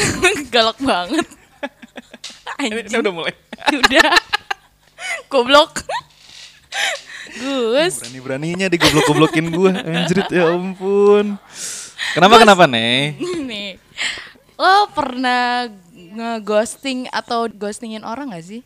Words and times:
galak 0.54 0.78
banget. 0.80 1.26
Anjing. 2.60 2.88
ini 2.88 2.96
udah 3.00 3.12
mulai. 3.12 3.34
Udah. 3.80 4.12
Goblok. 5.28 5.84
Gus. 7.36 8.00
Berani-beraninya 8.00 8.66
digoblok-goblokin 8.72 9.46
gue. 9.52 9.70
Anjrit 9.76 10.28
ya 10.32 10.48
ampun. 10.52 11.36
Kenapa 12.16 12.40
kenapa 12.40 12.64
nih? 12.64 13.20
Nih. 13.44 13.70
Lo 14.56 14.88
pernah 14.96 15.68
nge-ghosting 15.92 17.12
atau 17.12 17.44
ghostingin 17.52 18.04
orang 18.04 18.32
gak 18.32 18.44
sih? 18.44 18.60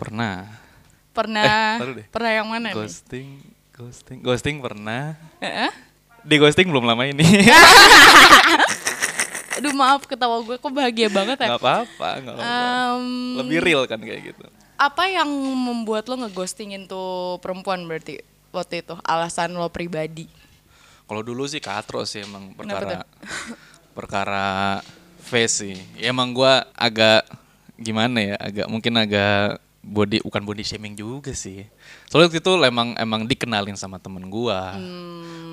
Pernah. 0.00 0.48
Pernah. 1.12 1.78
Eh, 1.78 2.08
pernah 2.08 2.30
yang 2.32 2.48
mana 2.48 2.72
nih? 2.72 2.74
Ghosting, 2.74 3.28
ghosting, 3.76 4.18
ghosting 4.24 4.56
pernah. 4.58 5.14
Heeh. 5.38 5.70
Di 6.24 6.40
ghosting 6.40 6.72
belum 6.72 6.88
lama 6.88 7.04
ini. 7.04 7.22
Aduh 9.64 9.72
maaf 9.72 10.04
ketawa 10.04 10.44
gue 10.44 10.60
kok 10.60 10.68
bahagia 10.68 11.08
banget 11.08 11.40
ya. 11.40 11.56
Gak 11.56 11.62
apa-apa, 11.64 12.08
gak 12.20 12.34
apa-apa. 12.36 13.00
Em, 13.00 13.04
Lebih 13.40 13.58
real 13.64 13.82
kan 13.88 13.96
kayak 13.96 14.20
gitu. 14.28 14.44
apa 14.74 15.08
yang 15.08 15.24
membuat 15.56 16.04
lo 16.04 16.20
nge-ghostingin 16.20 16.84
tuh 16.84 17.40
perempuan 17.40 17.80
berarti 17.88 18.20
waktu 18.52 18.84
itu 18.84 18.92
alasan 19.00 19.56
lo 19.56 19.72
pribadi? 19.72 20.28
Kalau 21.08 21.24
dulu 21.24 21.48
sih 21.48 21.64
katro 21.64 22.04
sih 22.04 22.20
emang 22.20 22.52
perkara 22.52 23.08
perkara 23.96 24.46
face 25.24 25.64
sih. 25.64 25.76
Ya 25.96 26.12
emang 26.12 26.36
gua 26.36 26.68
agak 26.76 27.24
gimana 27.80 28.20
ya, 28.20 28.36
agak 28.36 28.66
mungkin 28.68 28.92
agak 29.00 29.62
body 29.84 30.24
bukan 30.24 30.42
body 30.42 30.64
shaming 30.64 30.96
juga 30.96 31.36
sih. 31.36 31.68
Soalnya 32.08 32.32
waktu 32.32 32.40
itu 32.40 32.52
emang 32.64 32.96
emang 32.96 33.28
dikenalin 33.28 33.76
sama 33.76 34.00
temen 34.00 34.24
gua. 34.32 34.74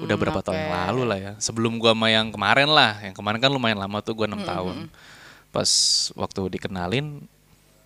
Udah 0.02 0.16
berapa 0.16 0.40
tahun 0.40 0.58
yang 0.58 0.74
lalu 0.88 1.02
lah 1.04 1.20
ya. 1.20 1.32
Sebelum 1.38 1.76
gua 1.76 1.92
sama 1.92 2.08
yang 2.08 2.32
kemarin 2.32 2.72
lah. 2.72 2.98
Yang 3.04 3.20
kemarin 3.20 3.40
kan 3.44 3.52
lumayan 3.52 3.78
lama 3.78 4.00
tuh 4.00 4.16
gua 4.16 4.32
6 4.32 4.42
tahun. 4.48 4.76
Pas 5.52 5.70
waktu 6.16 6.42
dikenalin 6.58 7.28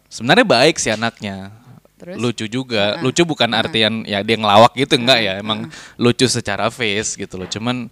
sebenarnya 0.08 0.46
baik 0.46 0.78
sih 0.78 0.94
anaknya. 0.94 1.50
Terus? 1.98 2.22
Lucu 2.22 2.46
juga. 2.46 3.02
Lucu 3.02 3.26
bukan 3.26 3.50
artian 3.58 4.06
ya 4.06 4.22
dia 4.22 4.38
ngelawak 4.38 4.78
gitu 4.78 5.02
enggak 5.02 5.20
ya. 5.26 5.34
Emang 5.42 5.66
lucu 5.98 6.30
secara 6.30 6.70
face 6.70 7.18
gitu 7.18 7.42
loh. 7.42 7.50
Cuman 7.50 7.90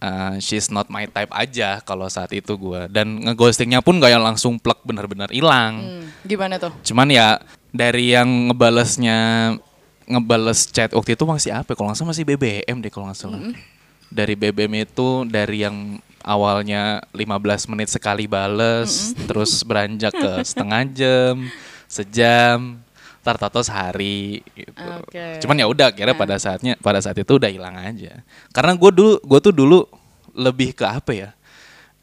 uh, 0.00 0.34
she's 0.40 0.68
not 0.72 0.88
my 0.88 1.04
type 1.08 1.30
aja 1.32 1.80
kalau 1.84 2.06
saat 2.08 2.32
itu 2.32 2.52
gua 2.56 2.88
dan 2.88 3.20
ngeghostingnya 3.22 3.80
pun 3.80 3.98
gak 4.00 4.12
yang 4.12 4.24
langsung 4.24 4.56
plek 4.60 4.82
benar-benar 4.84 5.30
hilang. 5.32 5.80
Hmm, 5.80 6.04
gimana 6.24 6.60
tuh? 6.60 6.72
Cuman 6.84 7.08
ya 7.10 7.40
dari 7.76 8.16
yang 8.16 8.50
ngebalesnya 8.50 9.52
ngebales 10.06 10.70
chat 10.70 10.94
waktu 10.94 11.18
itu 11.18 11.24
masih 11.26 11.52
apa? 11.52 11.72
ya? 11.72 11.76
Kalau 11.76 11.88
nggak 11.90 11.98
salah 11.98 12.10
masih 12.14 12.24
BBM 12.24 12.76
deh 12.80 12.90
kalau 12.90 13.06
nggak 13.10 13.18
salah. 13.18 13.40
Dari 14.06 14.34
BBM 14.38 14.86
itu 14.86 15.26
dari 15.26 15.66
yang 15.66 15.98
awalnya 16.22 17.02
15 17.14 17.70
menit 17.74 17.88
sekali 17.90 18.26
bales, 18.26 19.12
terus 19.28 19.62
beranjak 19.62 20.14
ke 20.14 20.32
setengah 20.46 20.82
jam, 20.94 21.34
sejam, 21.86 22.78
tar 23.26 23.36
tato 23.38 23.58
sehari 23.62 24.42
gitu. 24.54 24.86
Oke. 25.02 25.42
Cuman 25.42 25.58
ya 25.58 25.66
udah 25.66 25.90
kira 25.90 26.14
pada 26.14 26.38
saatnya 26.38 26.78
pada 26.78 27.02
saat 27.02 27.18
itu 27.18 27.38
udah 27.38 27.50
hilang 27.50 27.74
aja. 27.74 28.22
Karena 28.54 28.78
gue 28.78 28.90
dulu 28.94 29.18
gue 29.18 29.38
tuh 29.42 29.54
dulu 29.54 29.78
lebih 30.34 30.70
ke 30.74 30.86
apa 30.86 31.10
ya? 31.10 31.30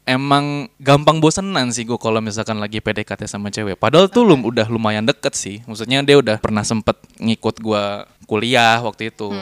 Emang 0.04 0.68
gampang 0.76 1.16
bosenan 1.16 1.72
sih 1.72 1.88
gue 1.88 1.96
kalau 1.96 2.20
misalkan 2.20 2.60
lagi 2.60 2.84
PDKT 2.84 3.24
sama 3.24 3.48
cewek. 3.48 3.80
Padahal 3.80 4.12
tuh 4.12 4.28
lum, 4.28 4.44
udah 4.44 4.68
lumayan 4.68 5.08
deket 5.08 5.32
sih. 5.32 5.64
Maksudnya 5.64 6.04
dia 6.04 6.20
udah 6.20 6.36
pernah 6.36 6.60
sempet 6.60 7.00
ngikut 7.16 7.64
gua 7.64 8.04
kuliah 8.28 8.84
waktu 8.84 9.08
itu. 9.08 9.32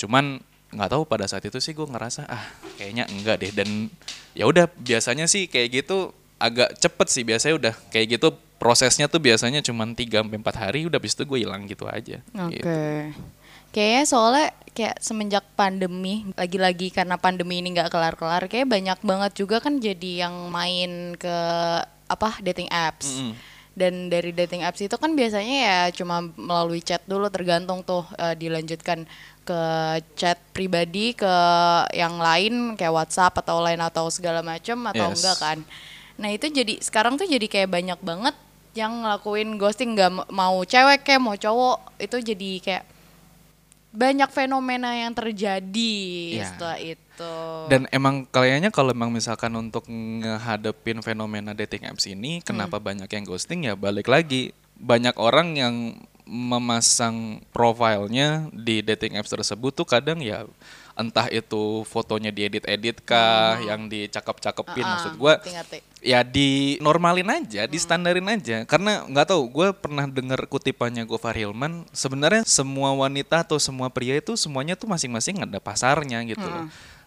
Cuman 0.00 0.40
nggak 0.72 0.90
tahu 0.92 1.02
pada 1.04 1.24
saat 1.28 1.44
itu 1.44 1.56
sih 1.62 1.72
gue 1.72 1.88
ngerasa 1.88 2.28
ah 2.28 2.42
kayaknya 2.76 3.08
enggak 3.08 3.40
deh 3.40 3.52
dan 3.54 3.88
ya 4.36 4.44
udah 4.44 4.68
biasanya 4.68 5.24
sih 5.24 5.48
kayak 5.48 5.84
gitu 5.84 6.12
agak 6.36 6.76
cepet 6.76 7.08
sih 7.08 7.24
biasanya 7.24 7.54
udah 7.56 7.74
kayak 7.88 8.18
gitu 8.20 8.36
prosesnya 8.56 9.08
tuh 9.08 9.20
biasanya 9.20 9.60
cuman 9.64 9.92
3 9.92 10.26
sampai 10.26 10.36
4 10.40 10.56
hari 10.56 10.80
udah 10.88 10.96
habis 11.00 11.12
itu 11.12 11.24
gue 11.28 11.38
hilang 11.44 11.68
gitu 11.68 11.84
aja. 11.88 12.20
Oke. 12.32 12.60
Gitu. 12.60 12.72
Kayaknya 13.76 14.04
soalnya 14.08 14.46
kayak 14.72 14.96
semenjak 15.04 15.44
pandemi, 15.52 16.24
lagi-lagi 16.32 16.88
karena 16.88 17.20
pandemi 17.20 17.60
ini 17.60 17.76
nggak 17.76 17.92
kelar-kelar, 17.92 18.48
kayak 18.48 18.72
banyak 18.72 18.96
banget 19.04 19.32
juga 19.36 19.60
kan 19.60 19.76
jadi 19.76 20.24
yang 20.28 20.48
main 20.48 21.12
ke 21.20 21.36
apa 22.08 22.40
dating 22.40 22.72
apps. 22.72 23.20
Mm-mm. 23.20 23.36
Dan 23.76 24.08
dari 24.08 24.32
dating 24.32 24.64
apps 24.64 24.80
itu 24.80 24.96
kan 24.96 25.12
biasanya 25.12 25.56
ya 25.60 25.78
cuma 25.92 26.24
melalui 26.24 26.80
chat 26.80 27.04
dulu 27.04 27.28
tergantung 27.28 27.84
tuh 27.84 28.08
eh, 28.16 28.32
dilanjutkan 28.32 29.04
ke 29.44 29.60
chat 30.16 30.40
pribadi 30.56 31.12
ke 31.12 31.34
yang 31.92 32.16
lain 32.16 32.80
kayak 32.80 32.96
WhatsApp 32.96 33.36
atau 33.44 33.60
lain 33.60 33.76
atau 33.84 34.08
segala 34.08 34.40
macam 34.40 34.80
atau 34.88 35.12
Yes. 35.12 35.20
enggak 35.20 35.36
kan. 35.36 35.58
Nah 36.16 36.32
itu 36.32 36.48
jadi 36.48 36.80
sekarang 36.80 37.20
tuh 37.20 37.28
jadi 37.28 37.44
kayak 37.44 37.68
banyak 37.68 38.00
banget 38.00 38.32
yang 38.72 39.04
ngelakuin 39.04 39.60
ghosting 39.60 39.92
nggak 39.92 40.32
mau 40.32 40.56
cewek 40.64 41.04
kayak 41.04 41.20
mau 41.20 41.36
cowok 41.36 42.00
itu 42.00 42.16
jadi 42.32 42.50
kayak 42.64 42.84
banyak 43.96 44.28
fenomena 44.28 44.92
yang 44.92 45.16
terjadi 45.16 45.96
Iya. 46.36 46.44
setelah 46.52 46.78
itu. 46.78 47.34
Dan 47.72 47.88
emang 47.88 48.28
kayaknya 48.28 48.68
kalau 48.68 48.92
emang 48.92 49.08
misalkan 49.08 49.56
untuk 49.56 49.88
ngehadepin 49.88 51.00
fenomena 51.00 51.56
dating 51.56 51.88
apps 51.88 52.04
ini, 52.04 52.44
kenapa 52.44 52.76
banyak 52.76 53.08
yang 53.08 53.24
ghosting 53.24 53.64
ya 53.64 53.72
balik 53.72 54.06
lagi 54.06 54.52
banyak 54.76 55.16
orang 55.16 55.56
yang 55.56 55.74
memasang 56.26 57.40
profilnya 57.54 58.50
di 58.50 58.82
dating 58.82 59.16
apps 59.16 59.30
tersebut 59.30 59.72
tuh 59.72 59.86
kadang 59.86 60.18
ya 60.18 60.44
entah 60.96 61.28
itu 61.28 61.84
fotonya 61.84 62.32
diedit-edit 62.32 63.04
kah, 63.04 63.60
yang 63.60 63.84
dicakep-cakepin 63.86 64.80
Ah, 64.82 64.90
maksud 64.96 65.12
gua 65.20 65.36
ngerti-ngerti. 65.36 65.78
ya 66.00 66.24
di 66.24 66.80
normalin 66.80 67.28
aja, 67.28 67.68
di 67.68 67.76
standarin 67.76 68.24
aja. 68.32 68.64
Karena 68.64 69.04
nggak 69.04 69.28
tahu, 69.28 69.42
gue 69.52 69.68
pernah 69.76 70.08
dengar 70.08 70.40
kutipannya 70.48 71.04
Gofar 71.04 71.36
Hilman. 71.36 71.84
Sebenarnya 71.92 72.48
semua 72.48 72.96
wanita 72.96 73.44
atau 73.44 73.60
semua 73.60 73.92
pria 73.92 74.16
itu 74.16 74.32
semuanya 74.40 74.72
tuh 74.72 74.88
masing-masing 74.88 75.44
ada 75.44 75.60
pasarnya 75.60 76.24
gitu 76.24 76.42
loh. 76.48 76.66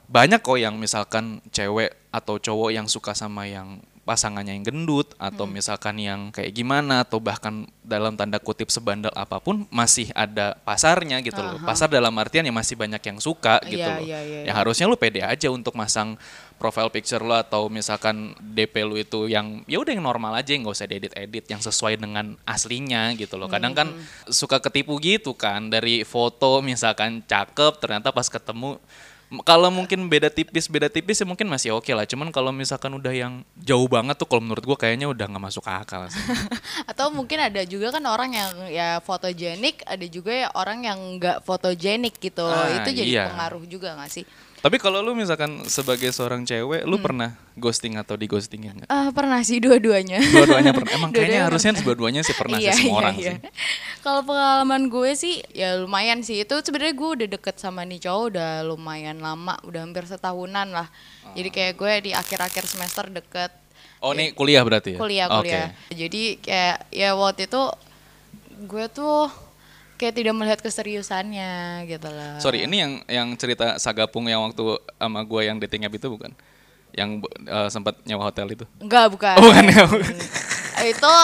Banyak 0.10 0.42
kok 0.42 0.58
yang 0.58 0.78
misalkan 0.78 1.42
cewek 1.50 1.94
atau 2.10 2.38
cowok 2.38 2.70
yang 2.74 2.86
suka 2.90 3.14
sama 3.18 3.46
yang 3.46 3.82
pasangannya 4.10 4.58
yang 4.58 4.66
gendut 4.66 5.14
atau 5.22 5.46
misalkan 5.46 6.02
yang 6.02 6.34
kayak 6.34 6.50
gimana 6.50 7.06
atau 7.06 7.22
bahkan 7.22 7.70
dalam 7.86 8.18
tanda 8.18 8.42
kutip 8.42 8.74
sebandel 8.74 9.14
apa 9.14 9.38
pun 9.38 9.70
masih 9.70 10.10
ada 10.18 10.58
pasarnya 10.66 11.22
gitu 11.22 11.38
loh. 11.38 11.62
Pasar 11.62 11.94
dalam 11.94 12.10
artian 12.18 12.42
ya 12.42 12.50
masih 12.50 12.74
banyak 12.74 12.98
yang 13.06 13.22
suka 13.22 13.62
gitu 13.70 13.86
Iya, 13.86 14.02
loh. 14.02 14.02
iya, 14.02 14.20
iya, 14.26 14.40
Ya 14.50 14.54
harusnya 14.58 14.90
lu 14.90 14.98
pede 14.98 15.22
aja 15.22 15.54
untuk 15.54 15.78
masang 15.78 16.18
profile 16.58 16.90
picture 16.90 17.22
lo 17.22 17.38
atau 17.38 17.70
misalkan 17.70 18.34
DP 18.42 18.82
lu 18.82 18.98
itu 18.98 19.30
yang 19.30 19.62
ya 19.70 19.78
udah 19.78 19.94
yang 19.94 20.02
normal 20.04 20.34
aja 20.42 20.58
nggak 20.58 20.74
usah 20.74 20.90
diedit-edit 20.90 21.46
yang 21.46 21.62
sesuai 21.62 22.02
dengan 22.02 22.34
aslinya 22.50 23.14
gitu 23.14 23.38
loh. 23.38 23.46
Kadang 23.46 23.78
kan 23.78 23.94
suka 24.26 24.58
ketipu 24.58 24.98
gitu 24.98 25.38
kan 25.38 25.70
dari 25.70 26.02
foto 26.02 26.66
misalkan 26.66 27.22
cakep 27.30 27.78
ternyata 27.78 28.10
pas 28.10 28.26
ketemu 28.26 28.82
kalau 29.46 29.70
mungkin 29.70 30.10
beda 30.10 30.34
tipis 30.34 30.66
beda 30.66 30.90
tipis 30.90 31.22
ya 31.22 31.28
mungkin 31.30 31.46
masih 31.46 31.78
oke 31.78 31.94
lah. 31.94 32.10
Cuman 32.10 32.34
kalau 32.34 32.50
misalkan 32.50 32.90
udah 32.98 33.14
yang 33.14 33.46
jauh 33.62 33.86
banget 33.86 34.18
tuh 34.18 34.26
kalau 34.26 34.42
menurut 34.42 34.66
gua 34.66 34.78
kayaknya 34.78 35.06
udah 35.06 35.30
nggak 35.30 35.44
masuk 35.54 35.70
akal 35.70 36.10
sih. 36.10 36.18
Atau 36.90 37.14
mungkin 37.14 37.38
ada 37.38 37.62
juga 37.62 37.94
kan 37.94 38.02
orang 38.10 38.34
yang 38.34 38.52
ya 38.74 38.98
fotogenik, 39.06 39.86
ada 39.86 40.06
juga 40.10 40.34
ya 40.34 40.48
orang 40.58 40.82
yang 40.82 41.00
nggak 41.22 41.46
fotogenik 41.46 42.18
gitu. 42.18 42.42
Ah, 42.42 42.82
itu 42.82 42.90
jadi 43.06 43.12
iya. 43.22 43.26
pengaruh 43.30 43.64
juga 43.70 43.94
nggak 43.94 44.10
sih? 44.10 44.26
Tapi 44.60 44.76
kalau 44.76 45.00
lu 45.00 45.16
misalkan 45.16 45.64
sebagai 45.72 46.12
seorang 46.12 46.44
cewek, 46.44 46.84
lu 46.84 47.00
pernah 47.00 47.32
ghosting 47.56 47.96
atau 47.96 48.20
dighostingin 48.20 48.84
nggak? 48.84 48.90
Ah, 48.92 49.08
pernah 49.16 49.40
sih 49.40 49.64
dua-duanya. 49.64 50.20
Dua-duanya 50.20 50.76
pernah. 50.76 50.92
Emang 51.00 51.12
Dua-duanya 51.16 51.32
kayaknya 51.32 51.48
harusnya 51.48 51.72
dua-duanya 51.80 52.22
sih 52.28 52.36
pernah 52.36 52.60
Iya, 52.60 52.76
sih 52.76 52.84
semua 52.84 52.92
iya, 52.92 53.00
orang 53.00 53.16
iya. 53.16 53.32
sih. 53.32 53.38
Kalau 54.04 54.22
pengalaman 54.28 54.82
gue 54.92 55.12
sih 55.16 55.36
ya 55.56 55.80
lumayan 55.80 56.20
sih. 56.28 56.44
Itu 56.44 56.60
sebenarnya 56.60 56.92
gue 56.92 57.10
udah 57.24 57.28
deket 57.40 57.56
sama 57.56 57.88
nih 57.88 58.04
cowok 58.04 58.24
udah 58.36 58.50
lumayan 58.68 59.24
lama, 59.24 59.56
udah 59.64 59.80
hampir 59.88 60.04
setahunan 60.04 60.68
lah. 60.76 60.88
Jadi 61.40 61.50
kayak 61.56 61.74
gue 61.80 61.94
di 62.08 62.12
akhir-akhir 62.12 62.64
semester 62.68 63.08
deket 63.08 63.52
Oh, 64.00 64.16
ini 64.16 64.32
kuliah 64.32 64.64
berarti 64.64 64.96
ya? 64.96 65.00
kuliah 65.00 65.28
kuliah. 65.28 65.76
Jadi 65.92 66.40
kayak 66.40 66.88
ya 66.88 67.20
waktu 67.20 67.52
itu 67.52 67.64
gue 68.64 68.86
tuh 68.92 69.28
kayak 70.00 70.16
tidak 70.16 70.32
melihat 70.32 70.60
keseriusannya 70.64 71.84
gitu 71.92 72.08
lah. 72.08 72.40
Sorry, 72.40 72.64
ini 72.64 72.80
yang 72.80 72.94
yang 73.12 73.28
cerita 73.36 73.76
Sagapung 73.76 74.32
yang 74.32 74.48
waktu 74.48 74.80
sama 74.96 75.20
gue 75.28 75.42
yang 75.44 75.60
dating 75.60 75.84
app 75.84 76.00
itu 76.00 76.08
bukan? 76.08 76.32
Yang 76.96 77.28
eh, 77.44 77.70
sempat 77.70 78.00
nyewa 78.08 78.24
hotel 78.32 78.48
itu? 78.56 78.64
Enggak, 78.80 79.12
bukan. 79.12 79.36
Oh, 79.36 79.52
bukan 79.52 79.64
ya? 79.68 79.84
itu 80.80 81.16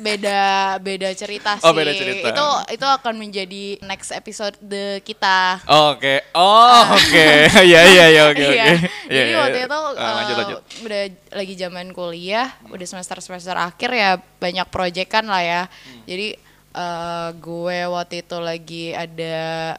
beda 0.00 0.40
beda 0.80 1.12
cerita 1.12 1.60
sih. 1.60 1.68
Oh, 1.68 1.76
beda 1.76 1.92
cerita. 1.92 2.32
Itu 2.32 2.46
itu 2.72 2.86
akan 2.88 3.14
menjadi 3.20 3.76
next 3.84 4.08
episode 4.16 4.56
kita. 5.04 5.60
Oke. 5.68 6.24
Oh, 6.32 6.96
oke. 6.96 7.28
Iya 7.62 7.80
iya 7.84 8.04
iya 8.08 8.22
oke 8.32 8.40
oke. 8.40 8.56
Iya. 8.56 8.64
Iya, 8.64 8.80
Jadi 9.12 9.30
iya, 9.30 9.38
waktu 9.38 9.58
iya. 9.60 9.68
itu 9.68 9.78
Ah, 10.00 10.12
lanjut 10.16 10.32
eh, 10.32 10.38
lanjut. 10.40 10.60
udah 10.88 11.02
lagi 11.36 11.54
zaman 11.60 11.86
kuliah, 11.92 12.48
udah 12.72 12.86
semester 12.88 13.20
semester 13.20 13.52
akhir 13.52 13.90
ya 13.92 14.10
banyak 14.40 14.66
proyekan 14.72 15.28
lah 15.28 15.42
ya. 15.44 15.62
Hmm. 15.68 16.02
Jadi 16.08 16.26
eh, 16.72 17.28
gue 17.36 17.78
waktu 17.88 18.24
itu 18.24 18.36
lagi 18.40 18.84
ada 18.96 19.76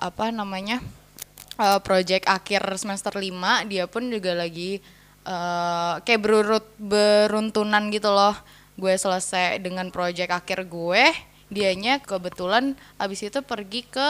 apa 0.00 0.34
namanya 0.34 0.80
eh, 1.60 1.80
project 1.84 2.26
akhir 2.26 2.64
semester 2.80 3.12
5 3.14 3.70
dia 3.70 3.84
pun 3.86 4.08
juga 4.08 4.32
lagi 4.34 4.80
eh, 5.24 5.94
kayak 6.02 6.20
berurut 6.20 6.66
beruntunan 6.80 7.92
gitu 7.92 8.10
loh. 8.10 8.36
Gue 8.72 8.96
selesai 8.96 9.60
dengan 9.60 9.92
project 9.92 10.32
akhir 10.32 10.64
gue, 10.64 11.04
dianya 11.52 12.00
kebetulan 12.00 12.72
abis 12.96 13.28
itu 13.28 13.44
pergi 13.44 13.84
ke 13.84 14.08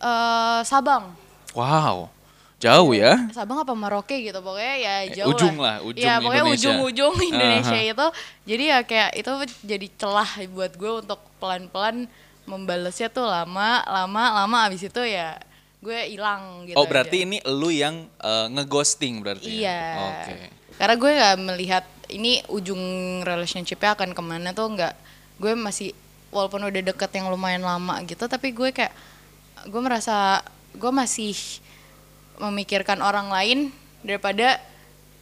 eh, 0.00 0.60
Sabang. 0.64 1.12
Wow. 1.52 2.15
Jauh 2.56 2.96
ya. 2.96 3.28
Sabang 3.36 3.60
apa 3.60 3.76
Merauke 3.76 4.16
gitu 4.24 4.40
pokoknya 4.40 4.74
ya 4.80 4.94
jauh 5.12 5.36
ujung 5.36 5.60
lah, 5.60 5.84
ujung 5.84 6.00
ya 6.00 6.16
pokoknya 6.24 6.44
Indonesia. 6.48 6.60
ujung-ujung 6.72 7.14
Indonesia 7.20 7.76
Aha. 7.76 7.92
itu 7.92 8.06
jadi 8.48 8.64
ya 8.64 8.78
kayak 8.80 9.10
itu 9.12 9.32
jadi 9.60 9.86
celah 10.00 10.30
buat 10.48 10.72
gue 10.72 10.92
untuk 11.04 11.20
pelan-pelan 11.36 12.08
membalesnya 12.48 13.12
tuh 13.12 13.28
lama 13.28 13.84
lama 13.84 14.22
lama 14.40 14.56
abis 14.72 14.88
itu 14.88 15.02
ya 15.04 15.36
gue 15.84 15.98
hilang 16.16 16.64
gitu 16.64 16.80
oh, 16.80 16.88
berarti 16.88 17.22
aja. 17.22 17.26
ini 17.28 17.36
lu 17.44 17.68
yang 17.68 18.08
eh, 18.24 18.46
ngeghosting 18.48 19.20
berarti. 19.20 19.52
ya? 19.52 19.60
iya 19.60 19.82
Oke. 20.00 20.34
karena 20.80 20.94
gue 20.96 21.10
nggak 21.12 21.36
melihat 21.44 21.84
ini 22.08 22.40
ujung 22.48 22.80
relationshipnya 23.20 23.92
akan 23.92 24.16
ke 24.16 24.22
mana 24.24 24.56
tuh 24.56 24.72
nggak 24.72 24.94
gue 25.36 25.52
masih 25.52 25.92
walaupun 26.32 26.64
udah 26.64 26.82
deket 26.82 27.10
yang 27.20 27.28
lumayan 27.28 27.60
lama 27.60 28.00
gitu 28.08 28.24
tapi 28.24 28.56
gue 28.56 28.72
kayak 28.72 28.96
gue 29.68 29.80
merasa 29.84 30.40
gue 30.72 30.92
masih 30.92 31.36
memikirkan 32.40 33.00
orang 33.00 33.28
lain 33.32 33.58
daripada 34.04 34.60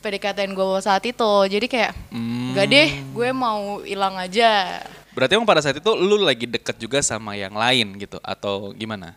PDKT 0.04 0.52
gue 0.52 0.78
saat 0.84 1.04
itu 1.08 1.32
jadi 1.48 1.66
kayak 1.66 1.92
Hmm. 2.12 2.52
deh 2.54 2.88
gue 3.16 3.28
mau 3.32 3.80
hilang 3.82 4.14
aja 4.20 4.84
Berarti 5.14 5.38
emang 5.38 5.46
pada 5.46 5.62
saat 5.62 5.78
itu 5.78 5.90
lu 5.94 6.18
lagi 6.18 6.44
deket 6.44 6.74
juga 6.74 6.98
sama 6.98 7.38
yang 7.38 7.54
lain 7.54 7.94
gitu 8.02 8.18
atau 8.18 8.74
gimana? 8.74 9.14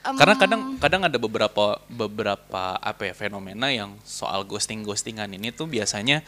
Karena 0.00 0.36
kadang 0.36 0.76
kadang 0.80 1.02
ada 1.08 1.16
beberapa 1.16 1.80
beberapa 1.88 2.76
apa 2.76 3.02
ya 3.08 3.12
fenomena 3.16 3.68
yang 3.72 3.96
soal 4.04 4.44
ghosting 4.44 4.84
ghostingan 4.84 5.28
ini 5.32 5.52
tuh 5.52 5.64
biasanya 5.68 6.20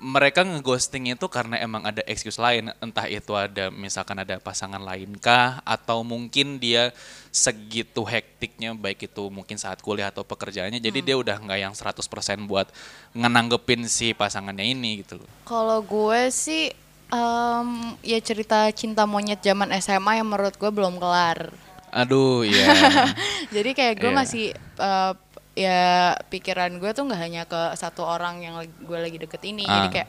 mereka 0.00 0.40
ngeghosting 0.40 1.12
itu 1.12 1.28
karena 1.28 1.60
emang 1.60 1.84
ada 1.84 2.00
excuse 2.08 2.40
lain 2.40 2.72
entah 2.80 3.04
itu 3.04 3.36
ada 3.36 3.68
misalkan 3.68 4.16
ada 4.16 4.40
pasangan 4.40 4.80
lain 4.80 5.12
kah 5.20 5.60
atau 5.60 6.00
mungkin 6.00 6.56
dia 6.56 6.88
segitu 7.28 8.00
hektiknya 8.02 8.72
baik 8.72 9.06
itu 9.06 9.28
mungkin 9.28 9.60
saat 9.60 9.84
kuliah 9.84 10.08
atau 10.08 10.24
pekerjaannya 10.24 10.80
jadi 10.80 10.98
dia 11.04 11.16
udah 11.20 11.36
nggak 11.36 11.60
yang 11.60 11.74
100% 11.76 12.00
buat 12.48 12.72
ngenanggepin 13.12 13.84
si 13.84 14.16
pasangannya 14.16 14.72
ini 14.72 15.04
gitu 15.04 15.20
loh. 15.20 15.28
Kalau 15.44 15.84
gue 15.84 16.32
sih 16.32 16.72
em, 17.08 17.68
ya 18.00 18.18
cerita 18.24 18.72
cinta 18.72 19.04
monyet 19.04 19.44
zaman 19.44 19.68
SMA 19.78 20.16
yang 20.16 20.28
menurut 20.32 20.56
gue 20.56 20.70
belum 20.72 20.96
kelar. 20.96 21.52
Aduh 21.90 22.46
iya. 22.46 22.70
Jadi 23.54 23.70
kayak 23.74 23.94
gue 23.98 24.10
Iya. 24.10 24.16
masih 24.16 24.44
eh, 24.56 25.12
ya 25.60 25.82
pikiran 26.26 26.72
gue 26.74 26.90
tuh 26.90 27.04
nggak 27.04 27.20
hanya 27.20 27.42
ke 27.44 27.74
satu 27.74 28.00
orang 28.02 28.40
yang 28.40 28.54
gue 28.62 28.98
lagi 28.98 29.18
deket 29.18 29.42
ini. 29.44 29.62
Jadi 29.62 29.86
Ah. 29.86 29.92
kayak 29.92 30.08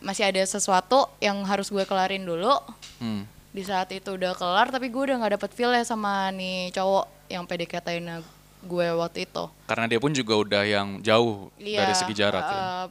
masih 0.00 0.24
ada 0.24 0.40
sesuatu 0.40 1.04
yang 1.18 1.36
harus 1.44 1.68
gue 1.68 1.84
kelarin 1.84 2.24
dulu. 2.24 2.56
Hmm. 2.96 3.28
Di 3.50 3.60
saat 3.60 3.90
itu 3.90 4.08
udah 4.10 4.32
kelar, 4.32 4.70
tapi 4.70 4.88
gue 4.88 5.02
udah 5.02 5.16
nggak 5.18 5.36
dapet 5.36 5.50
feel 5.52 5.68
ya 5.68 5.82
sama 5.82 6.30
nih 6.30 6.70
cowok 6.70 7.28
yang 7.28 7.44
PDKT-nya 7.44 8.24
gue 8.62 8.86
waktu 8.94 9.24
itu. 9.24 9.44
Karena 9.66 9.84
dia 9.84 9.98
pun 9.98 10.10
juga 10.10 10.34
udah 10.34 10.62
yang 10.62 10.88
jauh 11.00 11.50
dari 11.56 11.92
segi 11.92 12.14
jarak 12.14 12.40
ya. 12.42 12.54
eh, 12.54 12.84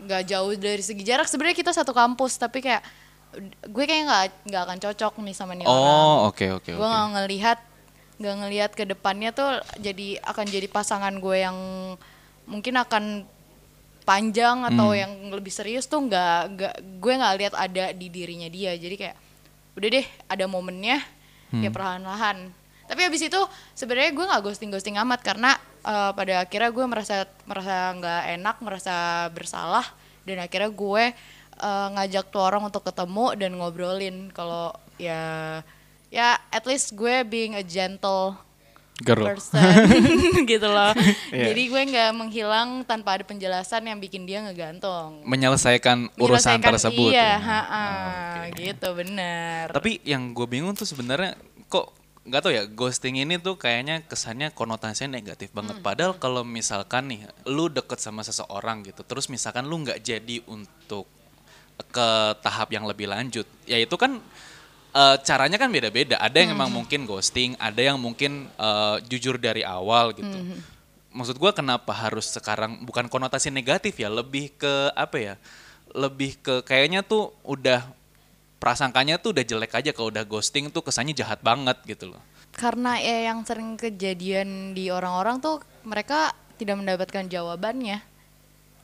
nggak 0.00 0.22
jauh 0.26 0.50
dari 0.54 0.80
segi 0.80 1.02
jarak 1.02 1.26
sebenarnya 1.26 1.56
kita 1.56 1.72
satu 1.72 1.90
kampus 1.90 2.36
tapi 2.36 2.60
kayak 2.60 2.80
gue 3.64 3.84
kayak 3.84 4.02
nggak 4.04 4.24
nggak 4.46 4.62
akan 4.62 4.78
cocok 4.80 5.12
nih 5.18 5.34
sama 5.34 5.52
nih 5.52 5.64
orang 5.64 5.74
Oh, 5.74 6.28
oke 6.28 6.46
oke 6.54 6.70
gue 6.70 6.86
nggak 6.86 7.08
ngelihat 7.14 7.58
nggak 8.14 8.34
ngelihat 8.40 8.70
ke 8.72 8.84
depannya 8.84 9.30
tuh 9.30 9.48
jadi 9.76 10.22
akan 10.22 10.46
jadi 10.46 10.68
pasangan 10.68 11.14
gue 11.18 11.36
yang 11.36 11.58
mungkin 12.46 12.74
akan 12.76 13.26
panjang 14.04 14.68
atau 14.68 14.92
Hmm. 14.92 15.00
yang 15.00 15.12
lebih 15.32 15.48
serius 15.48 15.88
tuh 15.88 16.04
nggak 16.04 16.40
nggak 16.54 16.74
gue 17.00 17.12
nggak 17.14 17.34
lihat 17.40 17.54
ada 17.56 17.84
di 17.90 18.06
dirinya 18.08 18.46
dia 18.46 18.76
jadi 18.76 18.94
kayak 18.94 19.16
udah 19.74 19.88
deh 19.90 20.06
ada 20.28 20.44
momennya 20.44 21.00
ya 21.50 21.68
Hmm. 21.68 21.74
perlahan-lahan 21.74 22.38
tapi 22.84 23.00
habis 23.00 23.24
itu 23.24 23.40
sebenarnya 23.72 24.12
gue 24.12 24.24
nggak 24.28 24.42
ghosting 24.44 24.68
ghosting 24.68 25.00
amat 25.00 25.24
karena 25.24 25.56
eh, 25.82 26.12
pada 26.12 26.44
akhirnya 26.44 26.70
gue 26.70 26.84
merasa 26.84 27.16
merasa 27.44 27.74
nggak 27.96 28.22
enak 28.38 28.56
merasa 28.60 28.94
bersalah 29.32 29.86
dan 30.22 30.38
akhirnya 30.38 30.68
gue 30.68 31.04
eh, 31.54 31.88
ngajak 31.96 32.28
tuh 32.28 32.44
orang 32.44 32.68
untuk 32.68 32.84
ketemu 32.84 33.26
dan 33.40 33.50
ngobrolin 33.56 34.28
kalau 34.30 34.68
ya 35.00 35.64
ya 36.14 36.38
at 36.48 36.62
least 36.62 36.94
gue 36.94 37.26
being 37.26 37.52
a 37.52 37.64
gentle 37.64 38.38
Girl. 38.96 39.26
person 39.26 39.58
gitu 40.46 40.64
loh 40.64 40.94
Iya. 41.28 41.50
jadi 41.50 41.62
gue 41.66 41.82
nggak 41.90 42.10
menghilang 42.14 42.68
tanpa 42.84 43.18
ada 43.18 43.24
penjelasan 43.24 43.82
yang 43.82 43.98
bikin 43.98 44.22
dia 44.22 44.38
ngegantung 44.40 45.26
Menyelesaikan 45.26 46.14
urusan 46.14 46.62
Menyelesaikan- 46.62 46.70
tersebut. 46.70 47.10
iya 47.10 47.34
ya. 47.34 47.38
ha-ha, 47.40 47.86
Oke. 48.46 48.62
gitu 48.62 48.88
bener 48.94 49.66
Tapi 49.68 49.98
yang 50.04 50.30
gue 50.30 50.46
bingung 50.46 50.72
tuh 50.72 50.86
sebenarnya 50.86 51.34
kok 51.66 51.90
nggak 52.22 52.40
tau 52.40 52.48
ya 52.48 52.64
ghosting 52.64 53.18
ini 53.18 53.36
tuh 53.36 53.58
kayaknya 53.58 54.00
kesannya 54.00 54.48
konotasinya 54.48 55.12
negatif 55.12 55.52
banget. 55.52 55.76
Hmm. 55.76 55.84
Padahal 55.84 56.16
kalau 56.16 56.40
misalkan 56.40 57.04
nih 57.04 57.20
lu 57.44 57.68
deket 57.68 58.00
sama 58.00 58.22
seseorang 58.22 58.80
gitu, 58.80 59.04
terus 59.04 59.28
misalkan 59.28 59.68
lu 59.68 59.76
nggak 59.76 60.00
jadi 60.00 60.40
untuk 60.48 61.04
ke 61.90 62.08
tahap 62.40 62.70
yang 62.70 62.88
lebih 62.88 63.12
lanjut, 63.12 63.44
ya 63.64 63.76
itu 63.76 63.92
kan 63.98 64.24
eh, 64.94 65.16
caranya 65.20 65.58
kan 65.58 65.68
beda-beda. 65.68 66.16
Ada 66.16 66.38
yang 66.38 66.54
Hmm. 66.54 66.58
emang 66.60 66.70
mungkin 66.72 67.04
ghosting, 67.04 67.58
ada 67.58 67.78
yang 67.78 67.98
mungkin 67.98 68.46
eh, 68.48 68.96
jujur 69.04 69.36
dari 69.36 69.60
awal 69.60 70.12
gitu. 70.12 70.30
Hmm. 70.30 70.62
Maksud 71.10 71.36
gue 71.36 71.52
kenapa 71.52 71.90
harus 71.92 72.26
sekarang 72.28 72.82
bukan 72.82 73.06
konotasi 73.06 73.46
negatif 73.48 73.94
ya, 73.94 74.08
lebih 74.08 74.50
ke 74.52 74.72
apa 74.92 75.16
ya? 75.16 75.34
Lebih 75.90 76.38
ke 76.38 76.54
kayaknya 76.62 77.02
tuh 77.02 77.30
udah 77.44 77.86
prasangkanya 78.56 79.14
tuh 79.16 79.30
udah 79.30 79.44
jelek 79.44 79.74
aja 79.74 79.90
kalau 79.90 80.08
udah 80.08 80.24
ghosting 80.24 80.66
tuh 80.68 80.80
kesannya 80.80 81.12
jahat 81.12 81.38
banget 81.40 81.76
gitu 81.84 82.08
loh. 82.08 82.22
karena 82.50 82.94
ya 82.96 83.28
yang 83.28 83.42
sering 83.42 83.74
kejadian 83.74 84.72
di 84.72 84.86
orang-orang 84.86 85.36
tuh 85.38 85.58
mereka 85.82 86.30
tidak 86.54 86.78
mendapatkan 86.78 87.26
jawabannya 87.26 87.98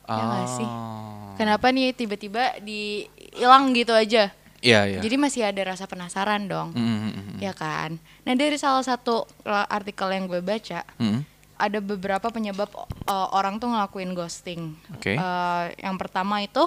Ya 0.03 0.21
nggak 0.21 0.47
sih? 0.51 0.67
Oh. 0.67 1.31
kenapa 1.33 1.71
nih 1.71 1.95
tiba-tiba 1.95 2.59
dihilang 2.59 3.71
gitu 3.71 3.95
aja 3.95 4.27
Iya, 4.61 4.85
iya. 4.85 4.99
jadi 5.01 5.15
masih 5.17 5.41
ada 5.41 5.61
rasa 5.73 5.89
penasaran 5.89 6.45
dong 6.45 6.69
Mm, 6.77 6.81
mm, 6.81 6.99
mm, 7.01 7.11
mm. 7.17 7.37
ya 7.41 7.53
kan 7.57 7.97
nah 8.23 8.33
dari 8.37 8.55
salah 8.61 8.85
satu 8.85 9.25
uh, 9.43 9.65
artikel 9.67 10.07
yang 10.13 10.29
gue 10.29 10.39
baca 10.39 10.85
Mm. 11.01 11.25
ada 11.57 11.77
beberapa 11.77 12.29
penyebab 12.29 12.69
uh, 13.05 13.27
orang 13.37 13.61
tuh 13.61 13.69
ngelakuin 13.69 14.17
ghosting. 14.17 14.73
Oke. 14.97 15.13
Uh, 15.13 15.69
yang 15.77 15.93
pertama 15.93 16.41
itu 16.41 16.65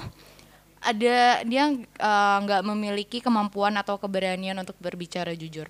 ada 0.79 1.43
dia 1.43 1.65
uh, 1.99 2.37
nggak 2.39 2.63
memiliki 2.63 3.19
kemampuan 3.19 3.75
atau 3.75 3.99
keberanian 3.99 4.55
untuk 4.55 4.79
berbicara 4.79 5.35
jujur. 5.35 5.67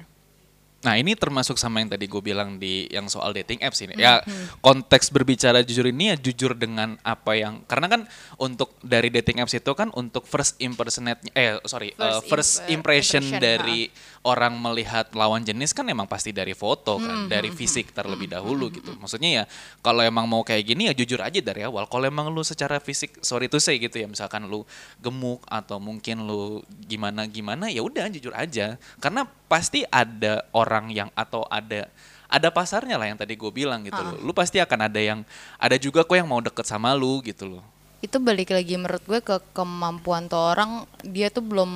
Nah 0.85 0.95
ini 0.95 1.17
termasuk 1.17 1.57
sama 1.57 1.81
yang 1.81 1.89
tadi 1.89 2.05
gue 2.05 2.21
bilang 2.21 2.61
di 2.61 2.85
yang 2.93 3.09
soal 3.09 3.33
dating 3.33 3.65
apps 3.65 3.81
ini. 3.81 3.97
Hmm, 3.97 4.05
Ya 4.05 4.21
konteks 4.61 5.09
berbicara 5.09 5.65
jujur 5.65 5.89
ini 5.89 6.13
ya 6.13 6.17
jujur 6.17 6.53
dengan 6.53 7.01
apa 7.01 7.33
yang 7.35 7.65
karena 7.65 7.89
kan 7.89 8.01
untuk 8.37 8.77
dari 8.85 9.09
dating 9.09 9.41
apps 9.41 9.57
itu 9.57 9.73
kan 9.73 9.89
untuk 9.97 10.29
first 10.29 10.61
impersonate 10.61 11.25
eh 11.33 11.57
sorry 11.65 11.97
uh, 11.97 12.21
First 12.21 12.29
first 12.29 12.55
imp- 12.69 12.85
impression, 12.85 13.25
impression, 13.25 13.41
dari 13.41 13.89
orang 14.25 14.57
melihat 14.57 15.09
lawan 15.13 15.41
jenis 15.41 15.73
kan 15.73 15.89
emang 15.89 16.05
pasti 16.05 16.31
dari 16.31 16.53
foto 16.53 16.97
Hmm, 16.97 17.05
kan 17.05 17.17
dari 17.27 17.49
fisik 17.49 17.91
terlebih 17.91 18.29
dahulu 18.29 18.69
gitu. 18.69 18.93
Maksudnya 18.95 19.31
ya 19.41 19.45
kalau 19.81 20.05
emang 20.05 20.29
mau 20.29 20.45
kayak 20.45 20.65
gini 20.65 20.89
ya 20.89 20.95
jujur 20.95 21.19
aja 21.19 21.41
dari 21.41 21.65
awal. 21.65 21.89
Kalau 21.89 22.05
emang 22.05 22.29
lu 22.29 22.45
secara 22.45 22.77
fisik 22.77 23.19
sorry 23.21 23.49
to 23.49 23.57
say 23.57 23.81
gitu 23.81 23.97
ya 23.97 24.05
misalkan 24.05 24.45
lu 24.45 24.69
gemuk 25.01 25.41
atau 25.49 25.81
mungkin 25.81 26.25
lu 26.25 26.61
gimana 26.85 27.25
gimana 27.25 27.73
ya 27.73 27.81
udah 27.81 28.13
jujur 28.13 28.37
aja 28.37 28.77
karena 29.01 29.25
pasti 29.47 29.85
ada 29.89 30.45
orang 30.57 30.91
yang 30.91 31.09
atau 31.13 31.45
ada 31.49 31.89
ada 32.35 32.49
pasarnya 32.51 32.99
lah 32.99 33.07
yang 33.07 33.19
tadi 33.21 33.39
gue 33.39 33.53
bilang 33.55 33.87
gitu 33.87 34.01
loh. 34.01 34.19
Lu 34.19 34.33
pasti 34.35 34.59
akan 34.59 34.91
ada 34.91 34.99
yang 34.99 35.23
ada 35.61 35.77
juga 35.79 36.03
kok 36.03 36.17
yang 36.19 36.27
mau 36.27 36.43
deket 36.43 36.67
sama 36.67 36.91
lu 36.97 37.23
gitu 37.23 37.47
loh. 37.47 37.65
Itu 38.03 38.21
balik 38.21 38.53
lagi 38.53 38.75
menurut 38.77 39.01
gue 39.07 39.21
ke 39.23 39.39
kemampuan 39.55 40.29
tuh 40.29 40.37
orang 40.37 40.85
dia 41.07 41.31
tuh 41.31 41.41
belum 41.41 41.71